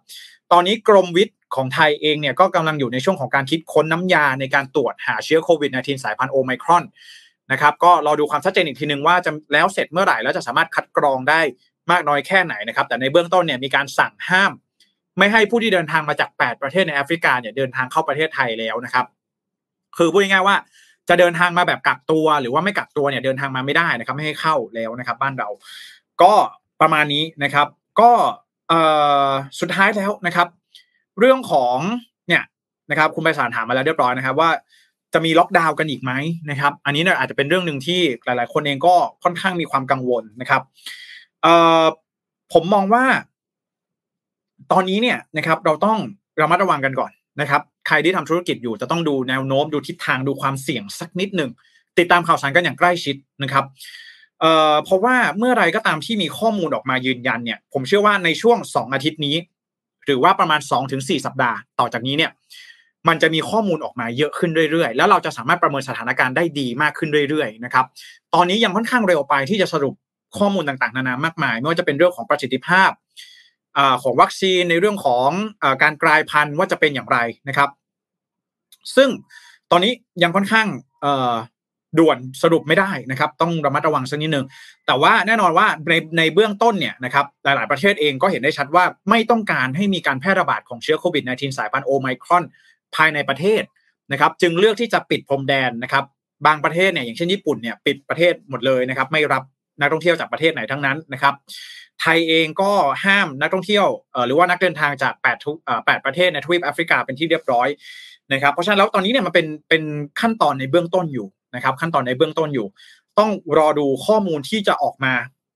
[0.51, 6.83] ตอนนี้กรมวิทย์ของไทยเองเนี่ยก็กำลังอยู่ในช่วงของการคิดค้นน้ำยาในการตรวจหาเชื้อโควิด -19 สายพันธุ์โอไมครอน
[7.51, 11.41] นะครับก็รอดูความชัดเจนอีกทีหนึ่งว่าจะแล้วเสร็จเมื่อไหร่แล้วจะสามารถคัดกรองได้
[11.91, 14.51] มากน้อยแค่ไหนนะครับ แต่ในเบื้องต้นเนี่ยมีการสั่งห้าม
[15.17, 19.05] ไม่ให้ผู้ที่เดินทางมาจาก 8 ประเทศในแอฟริกาเนี่ยเดินทางเข้าประเทศไทยแล้วนะครับ
[19.97, 20.55] คือพูดง่ายๆว่า
[21.09, 25.49] จะเดินทางมาแบบกักตัวหรือว่าไม่กักตัวเนี่ยเดินทางมาไม่ได้นะครับไม่ให้เข้าแล้วนะครับ บ้านเรา
[26.21, 26.33] ก็
[26.81, 27.67] ประมาณนี้นะครับ
[27.99, 28.11] ก็
[28.69, 28.79] เอ่
[29.27, 29.29] อ
[29.59, 30.47] สุดท้ายแล้วนะครับ
[31.19, 31.77] เรื่องของ
[32.27, 32.43] เนี่ย
[32.89, 34.49] นะครับ คุณไปสารถามมาแล้วเรียบร้อยนะครับ ว่า
[35.13, 36.11] จะมีล็อกดาวน์กันอีกไหม
[36.49, 40.61] นะครับ อันนี้เนี่ยอาจจะเป็นเรื่องหนึ่งที่หลาย ๆ คนเองก็ค่อนข้างมีความกังวลนะครับ
[41.41, 41.85] เอ่อ
[42.53, 43.03] ผมมองว่า
[44.71, 45.97] ตอนนี้เนี่ยนะครับ เราต้อง
[46.41, 51.49] ระมัดระวังกันก่อนนะครับ ใครที่ทำธุรกิจอยู่จะต้องดูแนวโน้มดูทิศทางดูความเสี่ยงสักนิดหนึ่ง
[51.97, 53.65] ติดตามข่าวสารกันอย่างใกล้ชิดนะครับ
[54.39, 59.35] เอ่อเพราะว่าเมื่อไรก็ตามที่มีข้อมูลออกมายืนยันเนี่ย ผมเชื่อว่าในช่วงสองอาทิตย์นี้
[60.05, 62.31] หรือว่าประมาณสองถึงสี่สัปดาห์ต่อจากนี้เนี่ย
[63.07, 67.85] มันจะมีข้อมูลออกมาเยอะขึ้นเรื่อยๆ แล้วเราจะสามารถประเมินสถานการณ์ได้ดีมากขึ้นเรื่อยๆ นะครับ
[68.33, 69.93] ตอนนี้ยังค่อนข้างเร็วไปที่จะสรุป
[70.37, 72.89] ข้อมูลต่างๆ นานามากมาย ไม่ว่าจะเป็นเรื่องของประสิทธิภาพ
[74.03, 75.29] ของวัคซีนในเรื่องของ
[75.63, 77.17] อการกลายพันธุ์ว่าจะเป็นอย่างไร
[77.49, 77.69] นะครับ
[78.95, 79.09] ซึ่ง
[79.71, 80.67] ตอนนี้ยังค่อนข้าง
[81.99, 84.45] ด่วนสรุปไม่ได้นะครับ ต้องระมัดระวังสักนิดนึง
[84.87, 92.43] แต่ว่าแน่นอนว่าในในเบื้องต้นเนี่ยนะครับหลาย ๆ ประเทศเองก็เห็นได้ชัดว่าไม่ต้องการให้มีการแพร่ระบาดของเชื้อโควิด -19 สายพันธุ์โอไมครอน
[92.95, 93.61] ภายในประเทศ
[94.11, 96.05] นะครับ จึงเลือกที่จะปิดพรมแดนนะครับ
[96.45, 99.43] บางประเทศเนี่ยอย่างเช่นญี่ปุ่นเนี่ยปิดประเทศหมดเลยนะครับ ไม่รับ
[99.79, 101.33] นักท่องเที่ยวจากประเทศไหนทั้งนั้นนะครับ
[102.01, 102.71] ไทยเองก็
[103.05, 103.87] ห้ามนักท่องเที่ยว
[104.27, 107.67] หรือว่านักเดินทางจาก8ทุก8ประเทศในทวีปแอฟริกาเป็นที่เรียบร้อย
[108.33, 109.83] นะครับ เพราะฉะนั้นแล้วตอนนี้เนี่ยมันเป็นเป็น
[110.21, 112.67] ขั้นตอนในเบื้องต้นอยู่นะครับ ขั้นตอนในเบื้องต้นอยู่
[113.19, 115.13] ต้องรอดูข้อมูลที่จะออกมา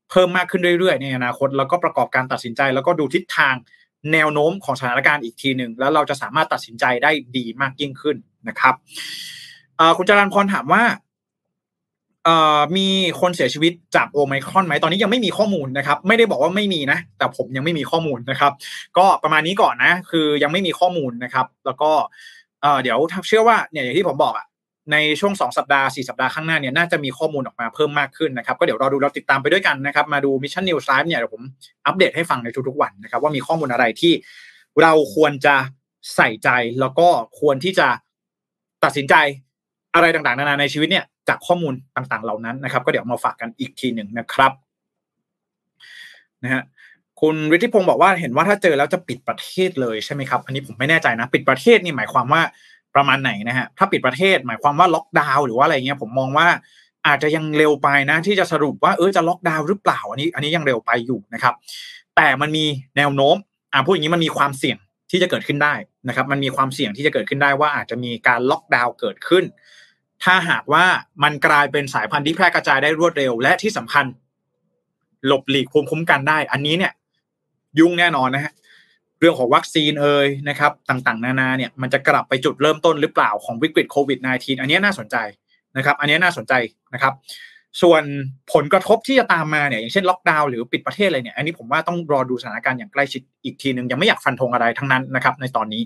[0.09, 3.55] เพิ่มมากขึ้นเรื่อยๆในอนาคต แล้วก็ประกอบการตัดสินใจ แล้วก็ดูทิศทาง
[4.13, 8.17] แนวโน้มของสถานการณ์อีกทีหนึ่งแล้วเราจะสามารถตัดสินใจได้ดีมากยิ่งขึ้น
[8.47, 8.75] นะครับ
[9.97, 10.83] คุณจารันพรถามว่า
[12.77, 12.87] มี
[13.21, 18.51] คนเสียชีวิตจากโอไมครอนไหมตอนนี้ยังไม่มีข้อมูลนะครับ ไม่ได้บอกว่าไม่มีนะ แต่ผมยังไม่มีข้อมูลนะครับ
[18.97, 21.91] ก็ประมาณนี้ก่อนนะ คือยังไม่มีข้อมูลนะครับ แล้วก็
[22.83, 24.45] เดี๋ยวเชื่อว่าเนี่ยอย่างที่ผมบอกอะ
[24.91, 31.43] ในช่วง 2 สัปดาห์ 4 สัปดาห์ข้างหน้าเนี่ยน่าจะมีข้อมูลออกมาเพิ่มมากขึ้นนะครับ ก็เดี๋ยวรอดูเราติดตามไปด้วยกันนะครับ มาดู Mission News Live เนี่ยเดี๋ยวผม
[31.85, 34.13] อัปเดตให้ฟังในทุกๆวันนะครับ ว่ามีข้อมูลอะไรที่
[34.81, 35.55] เราควรจะ
[36.15, 36.49] ใส่ใจ
[36.79, 37.07] แล้วก็
[37.39, 37.87] ควรที่จะ
[38.83, 39.15] ตัดสินใจ
[39.95, 44.51] อะไรต่างๆ นานาในชีวิตเนี่ยจากข้อมูลต่างๆ เหล่านั้นนะครับ ก็เดี๋ยวมาฝากกันอีกทีหนึ่งนะครับ
[46.43, 46.63] นะฮะ
[47.21, 52.41] คุณฤทธิพงศ์บอกว่าเห็นว่าถ้าเจอแล้วจะปิดประเทศเลยใช่ไหมครับอันนี้ผมไม่แน่ใจนะ ปิดประเทศนี่หมายความว่า
[52.95, 56.47] ประมาณไหนนะฮะถ้าปิดประเทศหมายความว่าล็อกดาวน์หรือว่าอะไรเงี้ยผมมองว่า
[57.07, 61.53] อาจจะยังเร็วไปนะ ที่จะสรุปว่าเออจะล็อกดาวน์หรือเปล่าอันนี้ อันนี้ยังเร็วไปอยู่นะครับ
[62.15, 62.65] แต่มันมี
[62.97, 63.35] แนวโน้ม
[63.73, 64.77] อ่าพูดอย่างนี้มันมีความเสี่ยง
[65.11, 65.73] ที่จะเกิดขึ้นได้
[66.07, 69.45] นะครับมันมีความเสี่ยงที่จะเกิดขึ้นได้ว่าอาจจะมีการล็อกดาวน์เกิดขึ้น
[70.23, 70.85] ถ้าหากว่า
[71.23, 74.05] มันกลายเป็นสายพันธุ์ที่แพร่กระจายได้รวดเร็ว และที่สำคัญ
[75.27, 76.93] หลบหลีกภูมิคุ้มกันได้ อันนี้เนี่ย
[77.79, 78.53] ยุ่งแน่นอนนะฮะ
[79.19, 85.15] เรื่องของวัคซีนเอ่ยนะครับต่างๆ นานาเนี่ยมันจะกลับไปจุดเริ่มต้นหรือเปล่าของวิกฤตโควิด -19 อันนี้น่าสนใจ
[85.77, 86.53] นะครับ อันนี้น่าสนใจ
[86.93, 87.13] นะครับ
[87.81, 88.03] ส่วน
[88.53, 95.83] ผลกระทบที่จะตามมาเนี่ยอย่างเช่นล็อกดาวน์หรือปิดประเทศอะไรเนี่ยอันนี้ผมว่าต้องรอดูสถานการณ์อย่างใกล้ชิดอีกทีหนึ่งยังไม่อยากฟันธงอะไรทั้งนั้นนะครับ ในตอนนี้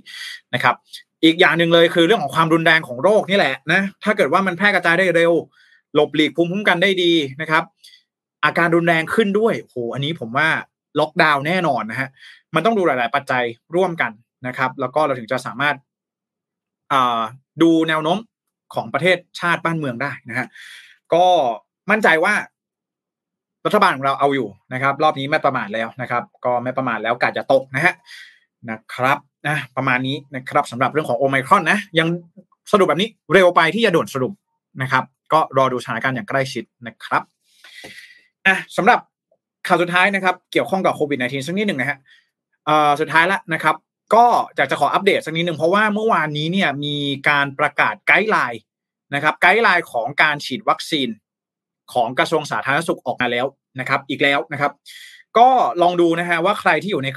[0.54, 0.76] นะครับ
[1.24, 5.32] อีกอย่างหนึ่งเลยคือเรื่องของความรุนแรงของโรคนี่แหละนะถ้าเกิดว่ามันแพร่กระจายได้เร็ว
[5.96, 7.12] หลบหลีกภูมิคุ้มกันได้ดี
[7.42, 7.64] นะครับ
[8.46, 10.48] อาการรุนแรงขึ้นด้วยโหอันนี้ผมว่า
[11.00, 12.10] ล็อกดาวน์แน่นอนนะฮะ
[12.56, 13.44] มันต้องดูหลาย ๆ ปัจจัย
[13.76, 14.12] ร่วมกัน
[14.48, 15.76] นะครับ แล้วก็เราถึงจะสามารถ
[17.62, 18.18] ดูแนวโน้ม
[18.74, 20.48] ของประเทศชาติบ้านเมืองได้นะฮะ
[21.14, 21.26] ก็
[21.92, 22.34] มั่นใจว่า
[23.66, 27.94] รัฐบาลของเราเอาอยู่นะครับ รอบนี้ไม่ประมาทแล้วนะครับ ก็ไม่ประมาทแล้วกาจะตกนะฮะ
[28.70, 29.18] นะครับ
[29.48, 32.08] นะประมาณนี้นะครับสำหรับเรื่องของโอไมครอนนะ ยัง
[32.72, 34.34] สรุปแบบนี้เร็วไปที่จะด่วนสรุป
[34.82, 35.04] นะครับ
[35.34, 37.24] ก็รอดูสถานการณ์อย่างใกล้ชิดนะครับ
[38.48, 39.00] อะสำหรับ
[39.68, 41.98] ข่าวสุดท้ายนะครับ เกี่ยวข้องกับโควิด -19 สักนิดหนึ่งนะฮะ
[42.66, 43.76] เอ่อสุดท้ายละนะครับ
[44.16, 44.26] ก็
[44.56, 46.96] อยากจะขออัปเดตสักนิดหนึ่งเพราะว่าเมื่อวานนี้เนี่ยมี
[47.30, 48.62] การประกาศไกด์ไลน์
[49.14, 51.10] นะครับ ไกด์ไลน์ของการฉีดวัคซีน
[51.94, 53.46] ของกระทรวงสาธารณสุขออกมาแล้ว
[53.80, 54.72] นะครับ อีกแล้วนะครับ
[55.38, 55.50] ก็
[55.82, 57.10] ลองดูนะฮะว่าใครที่อยู่ใน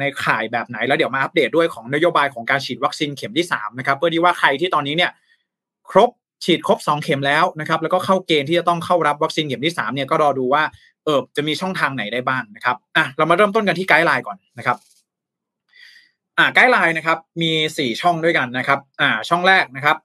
[0.00, 5.10] ในข่ายแบบไหนแล้วเดี๋ยวมาอัปเดตด้วยของนโยบายของการฉีดวัคซีนเข็มที่3นะครับเพื่อที่ว่าใครที่ตอนนี้เนี่ย
[5.90, 6.10] ครบ
[6.44, 10.62] ฉีดครบ 2 เข็มแล้วนะครับแล้วก็เข้าเกณฑ์ที่จะต้องเข้ารับวัคซีนเข็มที่3เนี่ยก็รอดูว่า
[11.04, 14.76] เออจะมีช่องทางไหนได้บ้างนะครับอะเรามาเริ่มต้นกันที่ไกด์ไลน์ก่อนนะครับ
[16.38, 19.96] อ่าไกด์ไลน์นะครับมี 4 ช่องด้วยกันนะครับอ่าช่องแรกนะครับ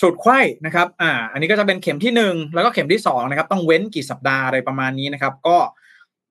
[0.00, 5.58] สูตรไข้นะครับ อ่า อันนี้ก็จะเป็นเข็มที่หนึ่งแล้วก็เข็มที่สองนะครับ ต้องเว้นกี่สัปดาห์อะไรประมาณนี้นะครับ ก็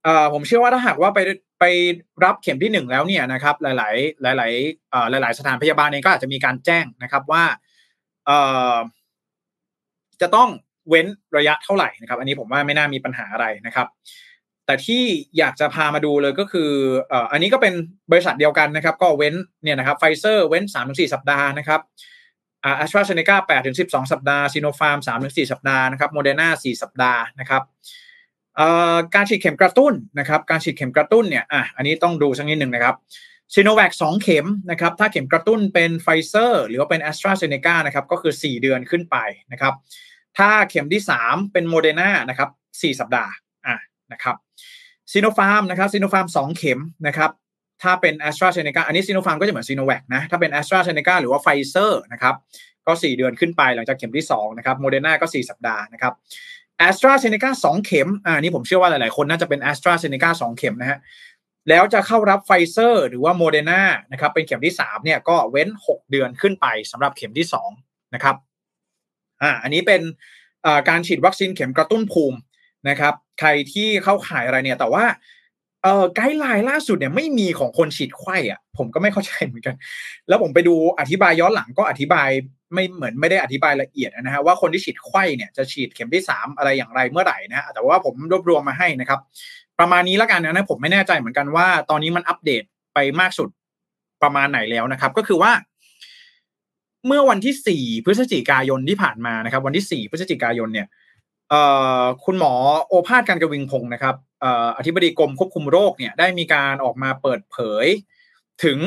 [0.04, 1.20] เอ่อผมเชื่อว่าถ้าหากว่าไป
[1.60, 1.66] ไป
[2.24, 3.90] รับเข็มที่หนึ่งแล้วเนี่ยนะครับ หลา
[4.34, 7.44] ย ๆ หลาย ๆอ่อหลาย ๆ สถานพยาบาลเองก็อาจจะมีการแจ้งนะครับว่า
[8.26, 8.38] เอ่
[8.74, 8.76] อ
[10.22, 10.50] จะต้อง
[10.90, 11.08] เว้น
[11.38, 13.88] ระยะเท่าไหร่นะครับ อันนี้ผมว่าไม่น่ามีปัญหาอะไรนะครับ
[14.66, 15.04] แต่ที่
[15.38, 16.72] อยากจะพามาดูเลยก็คือ
[17.12, 17.74] อ่ออันนี้ก็เป็น
[18.12, 21.82] บริษัทเดียวกันนะครับ ก็เว้นเนี่ยนะครับไฟเซอร์เว้นสามถึงสี่สัปดาห์นะครับ
[22.64, 27.64] แอสตราเซเนกาแปดถึงสิบสองสัปดาห์ซีโนฟาร์มสามถึงสี่สัปดาห์นะครับโมเดอร์นาสี่สัปดาห์นะครับ
[29.16, 32.96] การฉีดเข็มกระตุ้นนะครับ การฉีดเข็มกระตุ้นเนี่ยอะอันนี้ต้องดูสักนิดหนึ่งนะครับ
[33.54, 39.18] ซีโนแวคสองเข็มนะครับ ถ้าเข็มกระตุ้นเป็นไฟเซอร์หรือว่าเป็นแอสตราเซเนกานะครับ ก็คือสี่เดือนขึ้นไป
[39.52, 39.74] นะครับ
[40.38, 42.50] ถ้าเข็มที่สามเป็นโมเดอร์นานะครับ
[42.82, 43.32] สี่สัปดาห์
[43.68, 43.76] อะ
[44.12, 44.36] นะครับ
[45.12, 47.32] ซีโนฟาร์มนะครับซีโนฟาร์มสองเข็มนะครับ
[47.84, 52.36] ถ้าเป็นแอสตราเซเนกาอันนี้ซีโนฟาร์มก็จะเหมือนซีโนแวคนะ ถ้าเป็นแอสตราเซเนกาหรือว่าไฟเซอร์นะครับ
[52.88, 56.14] ก็ 4 เดือนขึ้นไปหลังจากเข็มที่2นะครับโมเดอร์นาก็ 4 สัปดาห์นะครับ
[56.78, 61.00] แอสตราเซเนกาสองเข็มอ่านี่ผมเชื่อว่าหลาย ๆ คนน่าจะเป็นแอสตราเซเนกาสองเข็มนะฮะ
[61.70, 63.82] แล้วจะเข้ารับไฟเซอร์หรือว่าโมเดอร์นา
[64.12, 67.48] นะครับเป็นเข็มที่3เนี่ยก็เว้น 6 เดือนขึ้นไปสำหรับเข็มที่
[67.80, 68.36] 2นะครับ
[69.42, 70.02] อ่าอันนี้เป็น
[70.90, 72.38] การฉีดวัคซีนเข็มกระตุ้นภูมิ
[72.90, 75.04] นะครับ ใครที่เข้าข่ายอะไรเนี่ยแต่ว่า
[75.84, 79.76] เอ่อไกด์ไลน์ล่าสุดเนี่ยไม่มีของคนฉีดไข้อะผมก็ไม่เข้าใจเหมือนกัน
[80.28, 82.30] แล้วผมไปดูอธิบายย้อนหลังก็อธิบาย
[82.74, 89.20] ไม่เหมือนไม่ได้อธิบายละเอียดนะฮะว่าคนที่ฉีดไข้เนี่ยจะฉีดเข็มที่สามอะไรอย่างไรเมื่อไหร่นะฮะแต่ว่าผมรวบรวมมาให้นะครับ
[89.80, 92.64] ประมาณนี้แล้วกันนะผมไม่แน่ใจเหมือนกันว่า ตอนนี้มันอัปเดต
[92.94, 93.50] ไปมากสุด
[94.24, 95.52] ประมาณไหนแล้วนะครับ ก็คือว่า
[97.08, 100.88] เมื่อวันที่สี่พฤศจิกายนที่ผ่านมานะครับ วันที่สี่พฤศจิกายนเนี่ย
[102.26, 102.54] คุณหมอ
[102.88, 104.16] โอภาสการกวิงพงศ์นะครับ
[104.78, 107.86] อธิบดีกรมควบคุมโรคเนี่ยได้มีการออกมาเปิดเผย
[108.64, 108.80] ถึง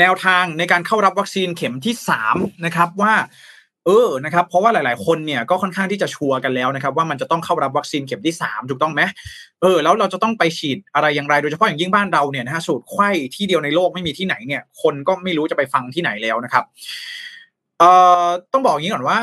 [0.00, 2.36] แนวทางในการเข้ารับวัคซีนเข็มที่สาม
[2.66, 3.14] นะครับว่า
[3.86, 9.02] เออนะครับเพราะว่าหลาย ๆ คนเนี่ยก็ค่อนข้างที่จะชัวร์กันแล้วนะครับ ว่ามันจะต้องเข้ารับวัคซีนเข็มที่สามถูกต้องไหม
[9.62, 16.64] เออแล้วเราจะต้องไปฉีดอะไรอย่างไรโดยเฉพาะอย่างยิ่งบ้านเราเนี่ยนะฮะสูตรไข้ที่เดียวในโลกไม่มีที่ไหนเนี่ย คนก็ไม่รู้จะไปฟังที่ไหนแล้วนะครับ
[17.78, 17.90] เอ่
[18.22, 19.18] อต้องบอกอย่างนี้ก่อนว่า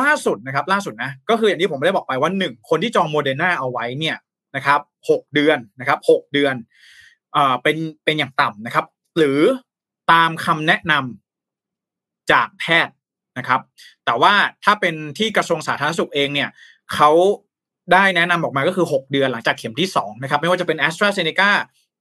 [0.00, 4.16] ล่าสุดนะครับล่าสุดนะก็คืออย่างที่ผมได้บอกไปว่าหนึ่งคนที่จองโมเดอร์นาเอาไว้เนี่ย
[4.56, 4.80] นะครับ
[5.10, 6.54] หกเดือนนะครับหกเดือน
[7.36, 8.86] อ่าเป็นเป็นอย่างต่ำนะครับ
[9.18, 9.40] หรือ
[10.12, 12.94] ตามคำแนะนำจากแพทย์
[13.38, 13.60] นะครับ
[14.04, 14.32] แต่ว่า
[14.64, 16.48] ถ้าเป็นที่กระทรวงสาธารณสุขเองเนี่ย
[16.94, 17.10] เขา
[17.92, 21.50] ได้แนะนำออกมาก็คือ 6 เดือนหลังจากเข็มที่2นะครับไม่ว่าจะเป็น แอสตราเซ เนกา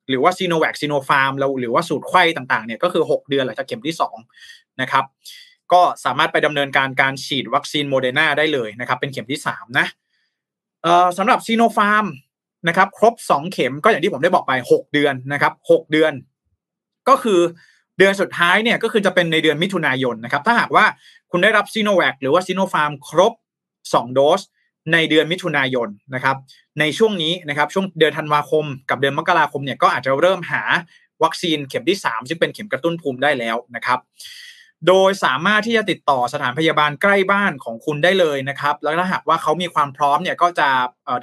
[0.10, 3.96] หรือว่าซีโนแวคซีโนฟาร์มหรือว่าสูตรไขว้ต่างๆเนี่ยก็คือ 6 เดือนหลังจากเข็มที่
[4.38, 5.04] 2นะครับ
[5.74, 9.88] ก็สามารถไปดำเนินการการฉีดวัคซีนโมเดอร์นาได้เลยนะครับ เป็นเข็มที่สามนะ
[10.84, 12.06] เอ่อสำหรับซีโนฟาร์ม
[12.68, 16.14] นะครับ ครบสองเข็มก็อย่างที่ผมได้บอกไปหกเดือนนะครับหกเดือน
[17.10, 17.40] ก็คือ
[17.98, 20.86] เดือนสุดท้ายเนี่ยก็คือจะเป็นในเดือนมิถุนายนนะครับ ถ้าหากว่า
[21.32, 23.34] คุณได้รับซีโนแวคหรือว่าซีโนฟาร์มครบ
[23.74, 24.42] 2 โดส
[24.94, 26.38] ในเดือนมิถุนายนนะครับ
[26.80, 30.64] ในช่วงนี้นะครับ ช่วงเดือนธันวาคม กับเดือนมกราคมเนี่ยก็อาจจะเริ่มหา
[31.24, 34.00] วัคซีนเข็มที่ 3 ซึ่งเป็นเข็มกระตุ้นภูมิได้แล้วนะครับ
[34.88, 40.68] โดยสามารถที่จะติดต่อสถานพยาบาลใกล้บ้านของคุณได้เลยนะครับ แล้วถ้าหากว่าเขามีความพร้อมเนี่ยก็จะ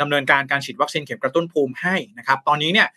[0.00, 2.88] ดำเนินการการฉีดวัคซีนเข็มกระตุ้นภูมิให้นะครับ ตอนนี้เนี่ย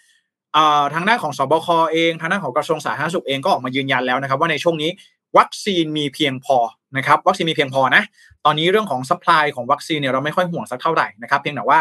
[0.93, 4.91] ทางด้านของสบคเองทางด้านของกระทรวงสาธารณสุขเองก็ออกมายืนยันแล้วนะครับ ว่าในช่วงนี้
[5.37, 6.57] วัคซีนมีเพียงพอ
[6.97, 8.03] นะครับ วัคซีนมีเพียงพอนะ
[8.45, 11.79] ตอนนี้เรื่องของ supply ของวัคซีนเนี่ยเราไม่ค่อยห่วงสักเท่าไหร่นะครับ เพียงแต่ว่า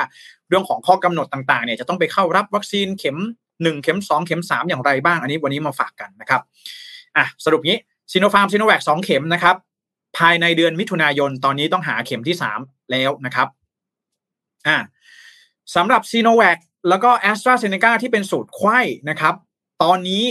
[0.48, 3.16] เรื่องของข้อกำหนดต่างๆเนี่ยจะต้องไปเข้ารับวัคซีนเข็ม
[3.50, 6.40] 1 เข็ม 2 เข็ม 3 อย่างไรบ้าง อันนี้วันนี้มาฝากกันนะครับ
[7.16, 7.78] อะสรุปงี้
[8.12, 9.56] ซีโนฟาร์มซีโนแวคสองเข็มนะครับ
[10.18, 13.48] ภายในเดือนมิถุนายนตอนนี้ต้องหาเข็มที่3แล้วนะครับ
[14.66, 14.76] อ่า
[15.74, 19.34] สำหรับซีโนแวคแล้วก็แอสตราเซเนกาที่เป็นสูตรไขว้นะครับ
[19.82, 20.24] ตอนนี้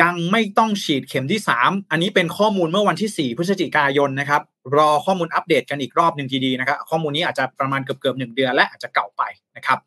[0.00, 4.42] ยังไม่ต้องฉีดเข็มที่ 3 อันนี้เป็นข้อมูลเมื่อวันที่ 4 พฤศจิกายนนะครับ
[4.76, 9.22] รอข้อมูลอัปเดตกันอีกรอบหนึ่งทีดีนะครับ ข้อมูลนี้อาจจะประมาณเกือบเกือบหนึ่งเดือนและอาจจะเก่าไป
[9.56, 9.78] นะครับ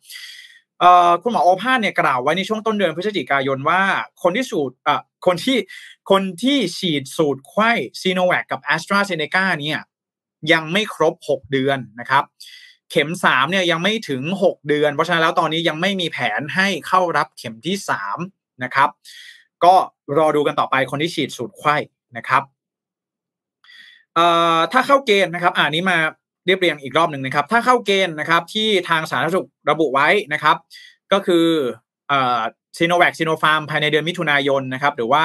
[1.23, 3.82] คุณหมอโอภาสเนี่ยกล่าวไว้ในช่วงต้นเดือนพฤศจิกายนว่า
[4.23, 4.76] คนที่สูตร
[5.26, 5.57] คนที่
[6.11, 7.71] คนที่ฉีดสูตรไข้
[8.01, 9.80] ซีโนแวคกับแอสตราเซเนกาเนี่ย
[10.51, 12.23] ยังไม่ครบ 6 เดือนนะครับ
[12.91, 18.17] เข็มสามเนี่ยยังไม่ถึงหกเดือน เพราะฉะนั้นแล้วตอนนี้ยังไม่มีแผนให้เข้ารับเข็มที่สาม
[18.63, 18.89] นะครับ
[19.63, 19.76] ก็
[20.17, 21.76] รอดูกันต่อไปคนที่ฉีดสูตรไข้
[22.17, 22.43] นะครับ
[24.71, 25.97] ถ้าเข้าเกณฑ์นะครับอ่านี้มา
[26.45, 30.55] เรียบเรียงอีกรอบหนึ่งนะครับ ถ้าเข้าเกณฑ์นะครับที่ทางสาธารณสุขระบุไว้นะครับ
[31.13, 31.45] ก็คือ
[32.77, 35.23] ซีโนแวคซีโนฟาร์มภายในเดือนมิถุนายนนะครับ หรือว่า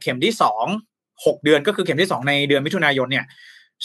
[0.00, 0.66] เข็มที่สอง
[1.26, 3.26] หกเดือนก็คือเข็มที่สองในเดือนมิถุนายนเนี่ย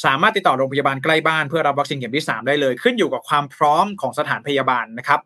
[0.06, 5.20] สามารถติดต่อโรงพยาบาลใกล้บ้านเพื่อรับวัคซีนเข็มที่ 3 ได้เลย ขึ้นอยู่กับความพร้อมของสถานพยาบาลนะครับ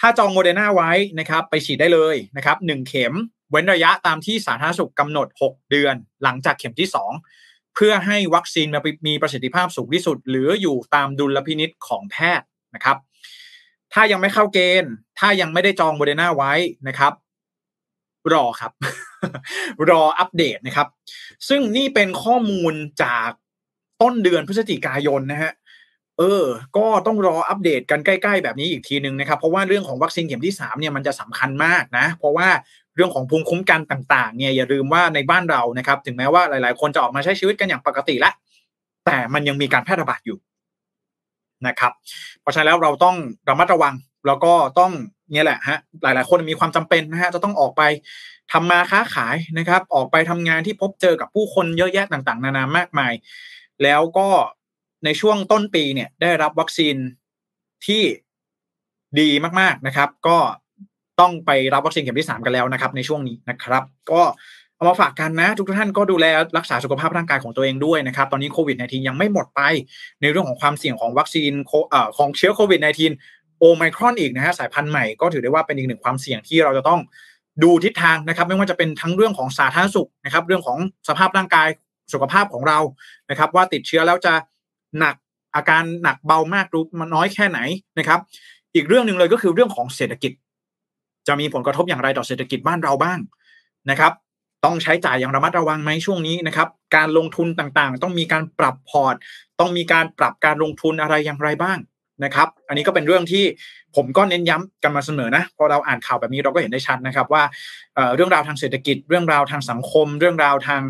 [0.00, 3.12] ถ้าจองโมเดอร์นาไว้นะครับ ไปฉีดได้เลยนะครับหเข็ม
[3.50, 7.43] เว้นระยะตามที่สาธารณสุขกำหนด 6 เดือน หลังจากเข็มที่ 2
[7.74, 8.66] เพื่อให้วัคซีน
[9.06, 12.96] มีประสิทธิภาพสูงที่สุด หรืออยู่ตามดุลพินิจของแพทย์นะครับ
[13.92, 16.52] ถ้ายังไม่เข้าเกณฑ์ ถ้ายังไม่ได้จองโมเดอร์นาไว้
[16.88, 17.12] นะครับ
[18.32, 18.72] รอครับ
[19.90, 20.88] รออัปเดตนะครับ
[21.48, 23.28] ซึ่งนี่เป็นข้อมูลจาก
[24.02, 25.52] ต้นเดือนพฤศจิกายนนะฮะ
[26.18, 26.44] เออ
[26.76, 32.48] ก็ต้องรออัปเดตกันใกล้ ๆ แบบนี้อีกทีหนึ่งนะครับ เพราะว่าเรื่องของวัคซีนเข็มที่3เนี่ยมันจะสำคัญมากนะ เพราะว่า
[32.96, 38.32] เรื่องของภูมิคุ้มกันต่างๆเนี่ยอย่าลืมว่าในบ้านเรานะครับ ถึงแม้ว่าหลาย ๆ คนจะออกมาใช้ชีวิตกันอย่างปกติละ
[39.06, 40.38] แต่มันยังมีการแพร่ระบาดอยู่
[41.66, 41.92] นะครับ
[42.40, 43.16] เพราะฉะนั้นแล้วเราต้อง
[43.48, 43.94] ระมัดระวัง
[44.26, 44.92] แล้วก็ต้อง
[45.32, 47.82] เนี่ยแหละฮะหลาย ๆ คนมีความจำเป็นนะฮะจะต้องออกไป
[48.52, 53.12] ทำมาค้าขายนะครับ ออกไปทำงานที่พบเจอกับผู้คนเยอะแยะต่าง ๆ นานามากมาย
[53.82, 54.28] แล้วก็
[55.04, 56.96] ในช่วงต้นปีเนี่ยได้รับวัคซีน
[57.86, 58.02] ที่
[59.20, 59.28] ดี
[59.60, 60.38] มากๆนะครับ ก็
[61.20, 64.22] ต้องไปรับวัคซีนเข็มที่สามกันแล้วนะครับในช่วงนี้นะครับ ก็
[64.76, 66.26] เอามาฝากกันนะ ทุกท่านก็ดูแล
[66.58, 69.60] รักษาสุขภาพร่างกายของตัวเองด้วยนะครับ ตอนนี้โควิด -19 ยังไม่หมดไป
[70.20, 71.52] ในเรื่องของความเสี่ยงของวัคซีน
[72.18, 72.80] ของเชื้อโควิด
[73.20, 77.00] -19 โอไมครอนอีกนะฮะสายพันธุ์ใหม่ก็ถือได้ว่าเป็นอีกหนึ่งความเสี่ยงที่เราจะต้อง
[77.62, 81.68] ดูทิศทางนะครับ ไม่ว่าจะเป็นทั้งเรื่องของสาธารณสุขนะครับ เรื่องของสภาพร่างกาย
[82.12, 82.78] สุขภาพของเรา
[83.30, 84.34] นะครับ ว่าติดเชื้อแล้วจะ
[84.98, 85.14] หนัก
[85.54, 87.58] อาการหนักเบามากรู้มันน้อยแค่ไหน
[87.98, 88.20] นะครับ
[88.74, 90.32] อีกเรื่องหนึ่งเลยก็คือเรื่องของเศรษฐกิจ
[91.28, 93.18] จะมีผลกระทบอย่างไรต่อเศรษฐกิจบ้านเราบ้าง
[93.90, 94.12] นะครับ
[94.64, 99.14] ต้องใช้จ่ายอย่างระมัดระวังไหมช่วงนี้นะครับ การลงทุนต่างๆ ต้องมีการปรับพอร์ต
[99.60, 101.78] ต้องมีการปรับการลงทุนอะไรอย่างไรบ้าง
[102.24, 103.44] นะครับ อันนี้ก็เป็นเรื่องที่
[103.96, 107.42] ผมก็เน้นย้ำกันมาเสมอนะพอเราอ่านข่าวแบบนี้เราก็เห็นได้ชัดนะครับว่า
[108.14, 110.82] เรื่องราวทางเศรษฐกิจ เรื่องราวทางสังคม เรื่องราวทาง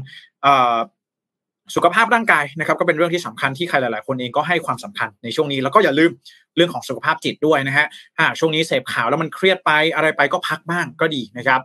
[1.74, 6.10] สุขภาพร่างกายนะครับก็เป็นเรื่องที่สำคัญที่ใครหลาย ๆ คนเองก็ให้ความสำคัญในช่วงนี้แล้วก็อย่าลืม
[6.56, 7.86] เรื่องของสุขภาพจิตด้วยนะฮะ
[8.16, 11.60] ถ้าช่วงนี้เสพข่าวแล้วมันเครียดไปอะไรไปก็พักบ้างก็ดีนะครับ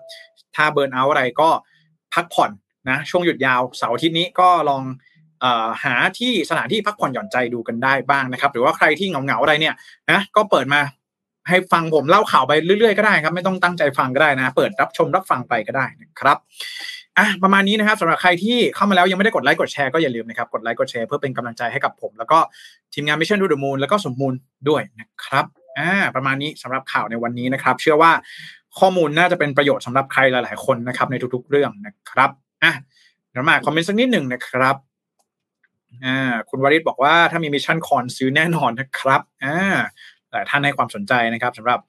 [0.56, 1.50] ถ้าเบิร์นเอาอะไรก็
[2.14, 2.52] พักผ่อน
[2.90, 4.84] นะช่วงหยุดยาวเสาร์อาทิตย์นี้ก็ลอง
[5.84, 9.76] หาที่สถานที่พักผ่อนหย่อนใจดูกันได้บ้างนะครับ หรือว่าใครที่เหงาๆอะไรเนี่ย
[10.12, 10.82] นะก็เปิดมา
[11.50, 16.38] ให้ฟังผมเล่าข่าวไปเรื่อยๆก็ได้ครับ ไม่ต้องตั้งใจฟังก็ได้นะ เปิดรับชมรับฟังไปก็ได้นะครับ
[17.20, 22.40] อะประมาณนี้นะครับสำหรับใครที่เข้ามาแล้วยังไม่ได้กดไลค์กดแชร์ก็อย่าลืมนะครับกดไลค์กดแชร์เพื่อเป็นกำลังใจให้กับผม แล้วก็
[22.94, 24.34] ทีมงาน Mission To The Moon แล้วก็สมมูล
[24.70, 25.46] ด้วยนะครับ
[25.78, 28.12] อ่าประมาณนี้สำหรับข่าวในวันนี้นะครับ เชื่อว่า
[28.80, 32.30] ข้อมูลน่าจะเป็นประโยชน์สำหรับใครหลาย ๆ คนนะครับ ในทุก ๆ เรื่องนะครับ
[32.64, 32.74] อะ
[33.32, 34.76] เดี๋ยวมาคอมเมนต์สักนิดหนึ่งนะครับ
[36.06, 39.58] อ่าคุณวริศบอกว่าถ้ามี Mission Coin ซื้อแน่นอนนะครับอ่า
[40.32, 41.80] หลายท่านให้ความสนใจนะครับสำหรับ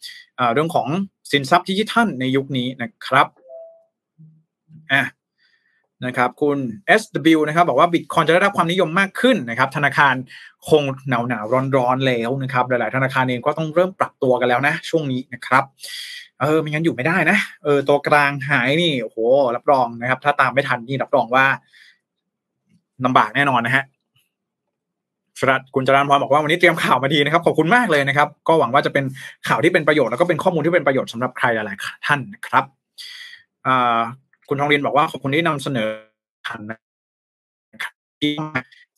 [0.54, 0.88] เรื่องของ
[1.32, 3.26] สินทรัพย์ดิจิทัลในยุคนี้นะครับ
[4.92, 5.02] อะ
[6.06, 6.58] นะครับคุณ
[7.00, 10.14] SW นะครับบอกว่าบิตคอยจะได้รับความนิยมมากขึ้นนะครับธนาคาร
[10.68, 15.64] คงหนาวหนาวร้อนร้อนแล้วนะครับหลายๆ ธนาคารเองก็ต้องเริ่มปรับตัวกันแล้วนะ ช่วงนี้นะครับ
[16.40, 19.18] เออไม่งั้นอยู่ไม่ได้นะเออตัวกลางหายนี่โอ้โห
[19.56, 21.44] รับรองนะครับ ถ้าตามไม่ทันนี่รับรองว่า
[23.04, 23.84] ลำบากแน่นอนนะฮะ
[25.38, 29.04] ชรัตคุณจรานพรบอกว่าวันนี้เตรียมข่าวมาดีนะครับขอบคุณมากเลยนะครับ ก็หวังว่าจะเป็น
[29.48, 32.64] ข่าวที่เป็นประโยชน์แล้วก็เป็นข้อมูลที่เป็นประโยชน์สำหรับใครหลาย ๆ ท่านนะครับ
[34.50, 35.88] คุณทองเรียนบอกว่าขอบคุณที่นำเสนอ
[36.46, 36.78] ทันนะ
[37.82, 38.32] ครับที่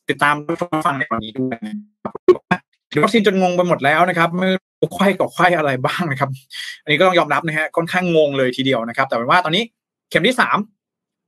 [0.08, 1.58] ติดตามรับฟังในวันนี้ด้วย
[3.02, 4.48] วัคซีนจนงงไปหมดแล้วนะครับไม่
[4.80, 6.30] รู้ไข้กับไข้อะไรบ้างนะครับ
[6.82, 9.62] อันนี้ก็ต้องยอมรับนะฮะค่อนข้างงงเลยทีเดียวนะครับ แต่ว่าตอนนี้
[10.10, 10.58] เข็มที่สาม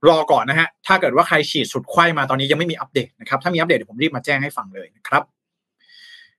[0.07, 5.23] รอก่อนนะฮะถ้าเกิดว่าใครฉีดสุดไข้มาตอนนี้ยังไม่มีอัปเดตนะครับถ้ามีอัปเดตผมรีบมาแจ้งให้ฟังเลยนะครับ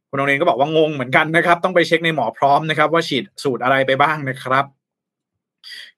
[0.08, 4.64] คุณโรงเรียนก็บอกว่างงเหมือนกันนะครับ ต้องไปเช็คในหมอพร้อมนะครับ ว่าฉีดสูตรอะไรไปบ้างนะครับ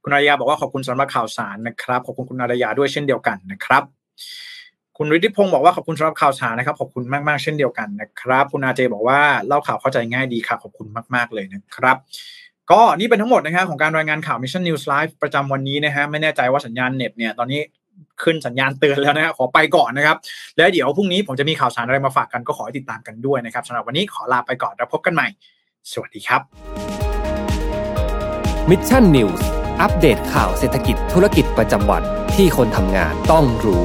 [0.08, 3.82] คุณอารยาบอกว่าขอบคุณสำหรับข่าวสารนะครับ ขอบคุณคุณอารยาด้วยเช่นเดียวกันนะครับ
[4.96, 11.96] คุณฤทธิพงศ์บอกว่าขอบคุณสำหรับข่าวสารนะครับ ขอบคุณมากๆเช่นเดียวกันนะครับ คุณอาเจบอกว่าเล่าข่าวเข้าใจง่ายดีค่ะ ขอบคุณมาก ๆเลยนะครับ
[12.70, 17.60] ก็นี่เป็นทั้งหมดนะครับของการรายงานข่าว Mission News Live ประจำวันนี้นะฮะไม่แน่ใจว่าสัญญาณเน็ตเนี่ยตอนนี้
[18.22, 20.16] ขึ้นสัญญาณเตือนแล้วนะฮะขอไปก่อนนะครับ
[20.56, 25.28] แล้วเดี๋ยวพรุ่งนี้ผมจะมีข่าวสารอะไรมาฝากกันก็ขอให้ติดตามกันด้วยนะครับสำหรับวันนี้ขอลาไปก่อนแล้วพบกันใหม่
[25.92, 26.42] สวัสดีครับ
[28.70, 32.02] Mission News อัปเดตข่าวเศรษฐกิจธุรกิจประจำวัน
[32.34, 33.84] ที่คนทำงานต้องรู้